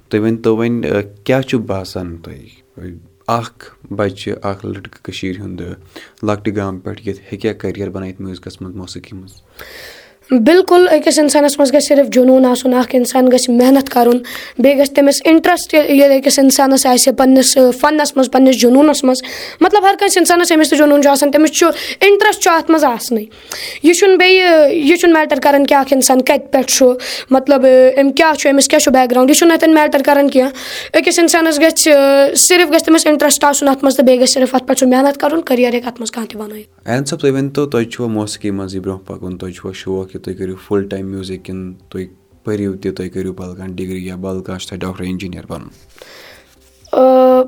تُہۍ 0.09 0.21
ؤنۍتو 0.21 0.55
وۄنۍ، 0.57 1.01
کیٛاہ 1.23 1.41
چھُ 1.41 1.59
باسان 1.59 2.17
تۄہہِ؟ 2.23 2.93
اَکھ 3.27 3.93
بَچہِ، 3.97 4.33
اَکھ 4.41 4.65
لٔڑکہٕ 4.65 5.03
کٔشیٖرِ 5.03 5.41
ہُنٛد 5.41 5.61
لۄکٹہِ 6.23 6.55
گامہٕ 6.55 6.81
پٮ۪ٹھ 6.83 7.07
یِتھ 7.07 7.19
ہیٚکیٛاہ 7.31 7.55
کٔریَر 7.61 7.89
بَنٲیِتھ 7.89 8.21
میوٗزکَس 8.21 8.61
منٛز، 8.61 8.75
موسیٖقی 8.75 9.15
منٛز؟ 9.15 9.33
بِلکُل 10.31 10.87
أکِس 10.91 11.17
اِنسانَس 11.19 11.57
منٛز 11.59 11.73
گژھِ 11.73 11.83
صرف 11.83 12.07
جنوٗن 12.13 12.45
آسُن 12.45 12.73
اکھ 12.73 12.95
اِنسان 12.95 13.29
گژھِ 13.31 13.49
محنت 13.49 13.89
کَرُن۔ 13.89 14.17
بیٚیہِ 14.57 14.79
گژھِ 14.79 14.93
تٔمِس 14.95 15.21
اِنٹرٛسٹ 15.25 15.73
ییٚلہِ 15.73 16.17
أکِس 16.17 16.37
اِنسانَس 16.39 16.85
آسہِ 16.85 17.13
پنٕنِس 17.17 17.57
فنَس 17.79 18.15
منٛز 18.15 18.29
پنٕنِس 18.31 18.59
جنوٗنَس 18.61 19.03
منٛز 19.03 19.21
مطلب 19.61 19.83
ہر 19.83 19.95
کٲنٛسہِ 19.99 20.19
اِنسانَس 20.19 20.51
ییٚمِس 20.51 20.69
تہِ 20.69 20.77
جنوٗن 20.79 21.01
چھُ 21.01 21.11
آسان 21.11 21.31
تٔمِس 21.31 21.51
چھُ 21.51 21.67
اِنٹرٛسٹ 22.01 22.43
چھُ 22.43 22.51
اَتھ 22.51 22.71
منٛز 22.71 22.83
آسنٕے 22.83 23.23
یہِ 23.83 23.95
چھُنہٕ 23.95 24.17
بیٚیہِ 24.17 24.73
یہِ 24.73 24.97
چھُنہٕ 24.99 25.19
میٹر 25.19 25.39
کَران 25.43 25.65
کہِ 25.65 25.77
اکھ 25.77 25.93
اِنسان 25.93 26.21
کَتہِ 26.21 26.51
پٮ۪ٹھ 26.51 26.71
چھُ 26.71 26.93
مطلب 27.31 27.65
أمۍ 27.65 28.11
کیاہ 28.15 28.33
چھُ 28.33 28.49
أمِس 28.49 28.67
کیاہ 28.67 28.79
چھُ 28.79 28.91
بیک 28.93 29.11
گرٛاوُنٛڈ 29.11 29.29
یہِ 29.29 29.37
چھُنہٕ 29.37 29.55
اَتٮ۪ن 29.55 29.73
میٹر 29.73 30.01
کَران 30.05 30.29
کینٛہہ 30.29 30.97
أکِس 30.97 31.19
اِنسانَس 31.19 31.59
گژھِ 31.59 31.93
صرف 32.37 32.73
گژھِ 32.73 32.85
تٔمِس 32.85 33.07
اِنٹرٛسٹ 33.07 33.43
آسُن 33.43 33.67
اَتھ 33.67 33.83
منٛز 33.83 33.95
تہٕ 33.95 34.05
بیٚیہِ 34.05 34.21
گژھِ 34.21 34.33
صرف 34.33 34.55
اَتھ 34.55 34.67
پٮ۪ٹھ 34.67 34.79
سُہ 34.79 34.87
محنت 34.87 35.19
کَرُن 35.19 35.41
کٔریر 35.41 35.73
ہیٚکہِ 35.73 35.87
اَتھ 35.87 35.99
منٛز 35.99 36.11
کانٛہہ 36.11 36.31
تہِ 36.31 36.39
کہِ 40.19 40.25
تُہۍ 40.25 40.37
کٔرِو 40.37 40.55
فُل 40.67 40.87
ٹایم 40.89 41.05
میوٗزِک 41.11 41.45
کِنہٕ 41.45 41.89
تُہۍ 41.89 42.05
پٔرِو 42.43 42.73
تہِ 42.73 42.95
تُہۍ 42.95 43.09
کٔرِو 43.13 43.33
بدل 43.33 43.55
کانٛہہ 43.55 43.75
ڈِگری 43.75 44.05
یا 44.05 44.15
بدل 44.15 44.41
کانٛہہ 44.43 44.59
چھُ 44.59 44.69
تۄہہِ 44.69 44.79
ڈاکٹر 44.81 45.03
اِنجیٖنیر 45.03 45.45
بَنُن 45.45 45.67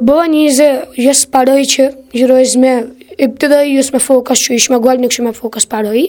بہٕ 0.05 0.17
وَنہٕ 0.17 0.35
یہِ 0.35 0.51
زِ 0.51 0.63
یۄس 0.97 1.31
پَڑٲے 1.31 1.63
چھِ، 1.63 1.83
یہِ 2.13 2.23
روزِ 2.23 2.57
مےٚ 2.57 2.81
اِبتِدٲیی 3.17 3.75
یُس 3.75 3.93
مےٚ 3.93 4.05
فوکَس 4.05 4.37
چھُ، 4.37 4.53
یہِ 4.53 4.59
چھُ 4.61 4.71
مےٚ 4.71 4.83
گۄڈٕنیُک 4.85 5.11
چھُ 5.11 5.23
مےٚ 5.23 5.33
فوکَس 5.39 5.69
پَڑٲیی 5.69 6.05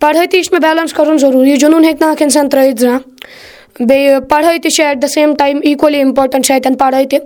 پَڑٲے 0.00 0.26
تہِ 0.26 0.42
چھِ 0.42 0.52
مےٚ 0.52 0.62
بیلَنس 0.62 0.92
کَرُن 0.92 1.18
ضروٗری، 1.18 1.56
جنوٗن 1.56 1.84
ہیٚکہِ 1.84 2.00
نہٕ 2.00 2.10
اکھ 2.10 2.22
اِنسان 2.22 2.48
ترٲیِتھ 2.48 2.80
زانٛہہ۔ 2.80 3.84
بیٚیہِ 3.86 4.18
پَڑٲے 4.28 4.58
تہِ 4.62 4.70
چھِ 4.72 4.84
at 4.84 5.02
the 5.02 5.06
same 5.06 5.34
time 5.34 5.58
equally 5.62 6.00
important 6.00 6.46
چھِ 6.46 6.54
اَتؠن 6.54 6.74
پَڑٲے 6.74 7.04
تہِ۔ 7.04 7.18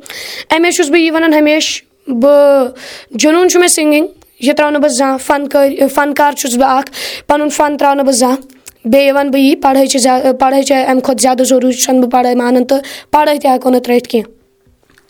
اَمے 0.51 0.71
چھُس 0.71 0.91
بہٕ 0.91 1.01
یہِ 1.01 1.11
وَنان 1.11 1.35
ہمیشہٕ، 1.35 1.85
بہٕ، 2.09 2.69
جنوٗن 3.11 3.49
چھُ 3.49 3.61
مےٚ 3.61 3.69
سِنٛگِنٛگ 3.69 4.07
یہِ 4.47 4.57
ترٛاو 4.57 4.71
نہٕ 4.71 4.81
بہٕ 4.83 4.97
زانٛہہ 4.99 5.17
فَنکٲری 5.27 5.89
فَنکار 5.95 6.33
چھُس 6.39 6.57
بہٕ 6.59 6.79
اکھ 6.79 6.91
پَنُن 7.29 7.49
فَن 7.57 7.77
ترٛاو 7.77 7.95
نہٕ 7.95 8.07
بہٕ 8.07 8.17
زانٛہہ 8.23 8.89
بیٚیہِ 8.91 9.13
وَنہٕ 9.15 9.33
بہٕ 9.33 9.41
یی 9.41 9.55
پَڑٲے 9.63 9.87
چھِ 9.87 9.99
زیادٕ 10.01 10.33
پَڑٲے 10.41 10.63
چھِ 10.63 10.75
اَمہِ 10.89 11.03
کھۄتہٕ 11.03 11.23
زیادٕ 11.23 11.45
ضروٗری 11.49 11.73
چھَنہٕ 11.73 12.01
بہٕ 12.03 12.11
پَڑٲے 12.13 12.35
مانان 12.41 12.65
تہٕ 12.65 12.81
پَڑٲے 13.13 13.39
تہِ 13.39 13.51
ہٮ۪کو 13.51 13.71
نہٕ 13.71 13.83
ترٲیِتھ 13.85 14.09
کینٛہہ 14.09 14.33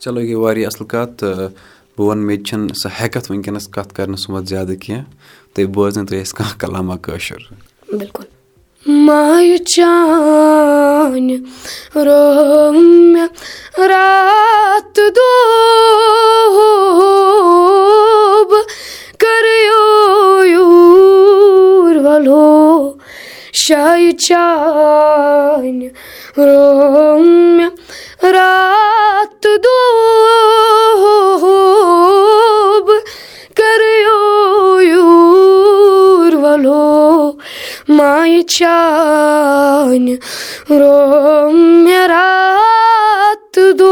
چلو 0.03 0.21
یہِ 0.21 0.29
گٔے 0.29 0.35
واریاہ 0.43 0.67
اَصٕل 0.67 0.87
کَتھ 0.93 1.13
تہٕ 1.19 1.49
بہٕ 1.97 2.07
وَنہٕ 2.09 2.25
مےٚ 2.27 2.37
تہِ 2.37 2.45
چھَنہٕ 2.47 2.75
سۄ 2.83 2.89
ہٮ۪کَتھ 3.01 3.31
وٕنکیٚنَس 3.31 3.69
کَتھ 3.75 3.95
کَرنہٕ 3.95 4.21
سُمَتھ 4.25 4.47
زیادٕ 4.49 4.77
کینٛہہ 4.83 5.05
تُہۍ 5.55 5.67
بوزنٲیتو 5.75 6.17
اَسہِ 6.17 6.37
کانٛہہ 6.37 6.59
کَلامہ 6.61 6.95
کٲشُر 7.03 7.43
بِلکُل 7.99 8.25
مایہِ 8.87 9.59
چانہِ 9.65 11.37
مےٚ 13.13 13.29
چان 23.67 24.33
روم 26.37 27.61
رات 28.23 29.47
دو 29.63 29.79
کریو 33.57 34.83
یور 34.83 36.35
ولو 36.45 37.37
مائ 37.89 38.43
چان 38.43 40.19
روم 40.69 41.89
رات 42.09 43.59
دو 43.79 43.84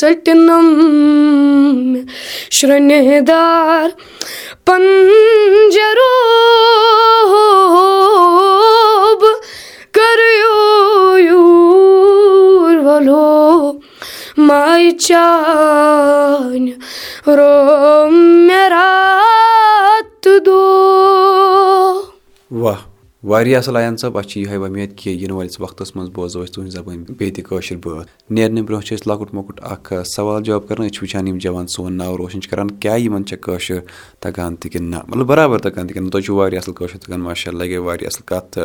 ژٹنم 0.00 0.68
شرنہ 2.56 3.20
دار 3.28 3.88
پنجرو 4.64 6.14
کریو 9.98 10.56
یور 11.18 12.76
ولو 12.86 13.72
مائی 14.48 14.90
چان 15.06 16.68
رو 17.26 17.54
رات 18.70 20.28
دو 20.46 20.62
واہ۔ 22.50 22.87
واریاہ 23.28 23.58
اصل 23.58 23.76
ایان 23.76 23.96
صٲب 23.96 24.18
اَسہِ 24.18 24.30
چھِ 24.30 24.40
یِہوے 24.40 24.56
وۄمید 24.56 24.96
کہِ 24.96 25.22
یِنہٕ 25.22 25.36
وٲلِس 25.36 25.60
وقتس 25.60 25.96
منٛز 25.96 26.10
بوزو 26.14 26.44
أسۍ 26.44 26.52
تُہنٛزِ 26.52 26.72
زبٲنۍ 26.72 27.04
بیٚیہِ 27.18 27.34
تہِ 27.34 27.44
کٲشِر 27.44 27.76
بٲتھ۔ 27.76 28.10
نیرنہٕ 28.30 28.64
برونٛہہ 28.64 28.86
چھِ 28.86 28.96
أسۍ 28.96 29.06
لۄکُٹ 29.06 29.34
مۄکُٹ 29.34 29.60
اکھ 29.62 29.92
سوال 30.04 30.42
جواب 30.42 30.68
کران 30.68 30.86
أسۍ 30.86 30.92
چھِ 30.94 31.02
وٕچھان 31.02 31.28
یِم 31.28 31.38
جوان 31.38 31.66
سون 31.66 31.92
ناو 31.92 32.16
روشن 32.18 32.40
چھِ 32.40 32.50
کران 32.50 32.70
کیاہ 32.70 32.98
یِمن 32.98 33.24
چھےٚ 33.24 33.40
کٲشُر 33.42 33.80
تگان 34.20 34.56
تہِ 34.56 34.72
کِنہٕ 34.72 34.90
نہ؟ 34.90 34.96
مطلب 35.08 35.26
برابر 35.26 35.58
تگان 35.58 35.86
تہِ 35.86 35.94
کِنہٕ 35.94 36.10
تۄہہِ 36.10 36.24
چھُو 36.24 36.34
واریاہ 36.36 36.60
اَصٕل 36.60 36.74
کٲشُر 36.74 36.98
تگان 36.98 37.20
ماشاء 37.20 37.52
اللہ 37.52 37.64
گٔے 37.64 37.78
واریاہ 37.78 38.10
اَصٕل 38.12 38.26
کَتھ۔ 38.26 38.58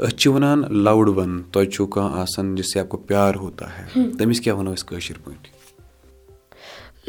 أسۍ 0.00 0.16
چھِ 0.16 0.30
وَنان 0.32 0.62
لَوُڈ 0.70 1.08
وَن 1.08 1.42
تۄہہِ 1.52 1.70
چھُو 1.70 1.86
کانٛہہ 1.86 2.20
آسان 2.20 2.54
جس 2.56 2.72
سے 2.72 2.80
آپ 2.80 2.88
کو 2.88 2.96
پیار 2.96 3.34
ہوتا 3.34 3.66
ہے 3.78 3.84
تٔمِس 4.18 4.40
کیاہ 4.40 4.56
وَنو 4.56 4.74
أسۍ 4.74 4.86
کٲشِر 4.86 5.14
پٲٹھۍ؟ 5.24 5.53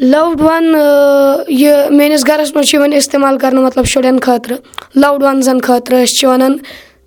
لَوڈ 0.00 0.40
وَن 0.40 0.64
یہِ 1.48 1.90
میٲنِس 1.90 2.26
گرَس 2.28 2.54
منٛز 2.54 2.68
چھِ 2.68 2.74
یِوان 2.76 2.92
اِستعمال 2.92 3.38
کرنہٕ 3.38 3.64
مطلب 3.64 3.84
شُرٮ۪ن 3.84 4.18
خٲطرٕ 4.22 4.58
لَوڈ 4.94 5.22
وَنزَن 5.22 5.60
خٲطرٕ 5.60 6.02
أسۍ 6.02 6.14
چھِ 6.16 6.28
وَنان 6.28 6.56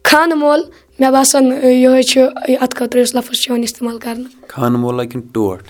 خانہٕ 0.04 0.38
مول. 0.38 0.62
مےٚ 1.00 1.12
باسان 1.12 1.52
یِہوے 1.64 2.02
چھُ 2.04 2.22
اَتھ 2.62 2.76
خٲطرٕ 2.76 3.02
یُس 3.02 3.16
لفظ 3.16 3.36
چھُ 3.42 3.50
یِوان 3.50 3.62
اِستعمال 3.64 3.98
کرنہٕ 4.00 4.48
خانہٕ 4.48 4.80
مولا 4.80 5.04
کِنہٕ 5.04 5.34
ٹوٹھ 5.34 5.64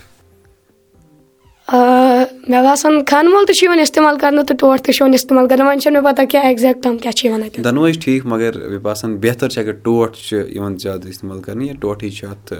مےٚ 2.48 2.62
باسان 2.64 3.04
خانہٕ 3.10 3.32
مول 3.32 3.44
تہِ 3.46 3.54
چھُ 3.56 3.64
یِوان 3.64 3.80
اِستعمال 3.80 4.18
کرنہٕ 4.18 4.44
تہٕ 4.46 4.56
ٹوٹھ 4.60 4.82
تہِ 4.82 4.94
چھُ 4.94 5.00
یِوان 5.02 5.14
اِستعمال 5.14 5.48
کرنہٕ 5.48 5.66
وۄنۍ 5.66 5.80
چھَنہٕ 5.80 6.02
مےٚ 6.02 6.12
پَتہ 6.12 6.24
کیاہ 6.30 6.44
ایٚگزیکٹ 6.44 6.82
ٹٔرٕم 6.82 6.98
کیاہ 6.98 7.12
چھِ 7.12 7.26
یِوان 7.26 7.42
اَتہِ 7.42 7.64
دۄنوَے 7.64 7.92
چھِ 7.92 8.02
ٹھیٖک 8.04 8.26
مگر 8.32 8.52
مےٚ 8.68 8.80
باسان 8.82 9.16
بہتر 9.26 9.48
چھِ 9.48 9.58
اگر 9.62 9.72
ٹوٹھ 9.84 10.16
چھِ 10.28 10.42
یِوان 10.54 10.76
زیادٕ 10.78 11.08
اِستعمال 11.08 11.40
کَرنہٕ 11.42 11.66
یا 11.66 11.74
ٹوٹھٕے 11.80 12.10
چھِ 12.10 12.28
اَتھ 12.28 12.52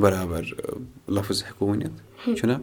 برابر 0.00 0.42
لفظ 1.18 1.42
ہٮ۪کو 1.42 1.70
ؤنِتھ 1.70 2.36
چھُنہ 2.38 2.54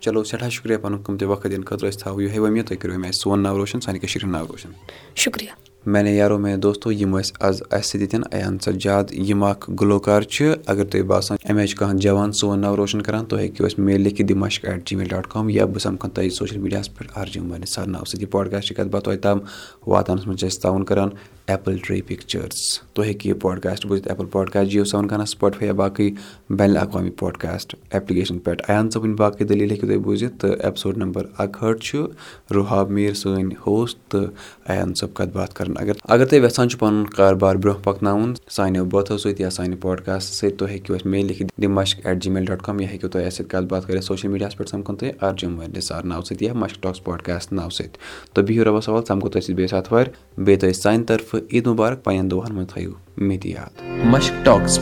چلو 0.00 0.24
سٮ۪ٹھاہ 0.24 0.48
شُکریہ 0.48 0.76
پَنُن 0.76 1.02
قۭمتی 1.02 1.24
وقت 1.24 1.44
دِنہٕ 1.44 1.64
خٲطرٕ 1.64 1.88
أسۍ 1.88 1.98
تھاوو 1.98 2.20
یِہوے 2.20 2.38
وۄمید 2.38 2.66
تُہۍ 2.66 2.78
کٔرِو 2.78 2.94
اَمہِ 2.94 3.08
آسہِ 3.08 3.20
سون 3.20 3.42
ناو 3.42 3.58
روشَن 3.58 3.80
سانہِ 3.80 4.00
کٔشیٖرِ 4.00 4.24
ہُنٛد 4.24 4.36
ناو 4.36 4.46
روشَن۔ 4.48 4.70
شُکریہ۔ 5.16 5.50
میانے 5.86 6.14
یارو 6.14 6.38
میانہِ 6.38 6.62
دوستو 6.62 6.92
یِم 6.92 7.18
ٲسۍ 7.18 7.32
آز 7.40 7.62
اَسہِ 7.70 8.00
سۭتۍ 8.00 8.22
ایان 8.30 8.58
سجاد 8.58 9.04
یِم 9.12 9.44
اکھ 9.44 9.70
گُلوکار 9.80 10.22
چھِ 10.22 10.54
اگر 10.66 10.84
تۄہہِ 10.84 11.04
باسان 11.06 11.36
اَمہِ 11.44 11.58
آیہِ 11.58 11.68
چھُ 11.68 11.78
کانٛہہ 11.78 11.98
جوان 11.98 12.32
سون 12.32 12.60
ناو 12.60 12.76
روشَن 12.76 13.02
کران 13.02 13.24
تُہۍ 13.24 13.40
ہیٚکِو 13.40 13.64
اَسہِ 13.64 13.78
میل 13.84 14.00
لیکھِتھ 14.00 14.28
دِ 14.28 14.34
مشک 14.34 14.64
at 14.64 14.88
G 14.88 14.96
mile 14.96 15.08
dot 15.08 15.26
com 15.26 15.48
یا 15.48 15.64
بہٕ 15.64 15.78
سَمکھان 15.78 16.10
تۄہہِ 16.10 16.32
سوشَل 16.32 16.58
میٖڈیاہَس 16.58 16.94
پٮ۪ٹھ 16.94 17.18
آرجِم 17.18 17.52
وٲنِس 17.52 17.70
سر 17.74 17.86
ناو 17.86 18.04
سۭتۍ 18.04 18.22
یہِ 18.22 18.30
پاڈکاسٹ 18.30 18.68
چھِ 18.68 18.76
کَتھ 18.76 18.88
باتھ 18.88 19.04
توتہِ 19.04 19.20
تام 19.20 19.38
واتنَس 19.86 20.26
منٛز 20.26 20.40
چھِ 20.40 20.48
أسۍ 20.48 20.60
تعاوُن 20.60 20.84
کَران۔ 20.84 21.08
ایپٕل 21.48 21.76
ٹرٛی 21.84 22.00
پِکچٲرٕس 22.06 22.78
تُہۍ 22.94 23.04
ہیٚکِو 23.06 23.28
یہِ 23.28 23.40
پاڈکاسٹ 23.40 23.86
بوٗزِتھ 23.86 24.08
ایپٕل 24.08 24.26
پاڈکاسٹ 24.32 24.70
جِیو 24.70 24.84
سیوَن 24.84 25.08
خانہ 25.08 25.24
سٕپاٹفاے 25.24 25.66
یا 25.66 25.72
باقٕے 25.72 26.08
بین 26.50 26.70
الاقوامی 26.70 27.10
پاڈکاسٹ 27.18 27.74
ایپلِکیشن 27.90 28.38
پٮ۪ٹھ 28.38 28.62
ایان 28.68 28.90
صٲبٕنۍ 28.90 29.14
باقٕے 29.16 29.44
دٔلیٖل 29.44 29.70
ہیٚکِو 29.70 29.86
تُہۍ 29.86 29.98
بوٗزِتھ 30.04 30.38
تہٕ 30.40 30.56
ایپِسوڈ 30.64 30.96
نمبر 30.98 31.26
اَکہٲٹھ 31.38 31.82
چھُ 31.84 32.06
رُحاب 32.54 32.90
میٖر 32.90 33.14
سٲنۍ 33.14 33.54
ہوسٹ 33.66 33.98
تہٕ 34.10 34.30
ایان 34.72 34.94
صٲب 34.94 35.14
کَتھ 35.14 35.30
باتھ 35.34 35.54
کَران 35.54 35.74
اگر 35.80 35.92
اگر 36.04 36.26
تُہۍ 36.26 36.44
یَژھان 36.44 36.68
چھُو 36.68 36.78
پَنُن 36.78 37.04
کاربار 37.16 37.56
برونٛہہ 37.56 37.82
پَکناوُن 37.84 38.34
سانیو 38.56 38.84
بٲتھو 38.84 39.18
سۭتۍ 39.18 39.40
یا 39.40 39.50
سانہِ 39.50 39.80
پاڈکاسٹ 39.80 40.32
سۭتۍ 40.34 40.56
تُہۍ 40.58 40.68
ہیٚکِو 40.70 40.94
اَسہِ 40.94 41.10
میل 41.10 41.26
لیکھِتھ 41.26 41.60
دِ 41.60 41.66
مشک 41.78 42.06
at 42.06 42.22
G 42.22 42.30
mile 42.30 42.44
dot 42.44 42.62
com 42.62 42.80
یا 42.80 42.88
ہیٚکِو 42.90 43.08
تُہۍ 43.08 43.26
اَسہِ 43.26 43.36
سۭتۍ 43.36 43.50
کَتھ 43.50 43.66
باتھ 43.70 43.86
کٔرِتھ 43.86 44.04
سوشَل 44.04 44.30
میٖڈیاہَس 44.30 44.56
پٮ۪ٹھ 44.56 44.70
سَمکھُن 44.70 44.96
تُہۍ 44.96 45.12
اَرجُم 45.20 45.62
نِثار 45.76 46.02
ناوٕ 46.04 46.24
سۭتۍ 46.24 46.46
یا 46.46 46.52
مشک 46.54 46.82
ٹاکٕس 46.82 47.04
پاڈکاسٹ 47.04 47.52
ناوٕ 47.52 47.70
سۭتۍ 47.70 47.98
تہٕ 48.34 48.44
بِہِو 48.46 48.64
رۄبَس 48.64 48.84
سوال 48.84 49.04
سَمکھو 49.08 49.28
تۄہہِ 49.28 49.42
سۭتۍ 49.44 49.56
بیٚیہِ 49.56 49.78
آتھوارِ 49.78 50.08
بیٚیہِ 50.36 50.60
تۄہہِ 50.60 50.74
سانہِ 50.74 51.06
طرفہٕ 51.06 51.37
عیٖد 51.52 51.66
مُبارک 51.66 52.04
پنٛنٮ۪ن 52.04 52.30
دۄہَن 52.30 52.54
منٛز 52.54 52.68
تھٲیِو 52.68 52.92
مےٚ 53.16 53.40
تہِ 53.40 53.50
یاد۔ 53.50 54.04
مشک 54.04 54.44
ٹاکٕس 54.44 54.78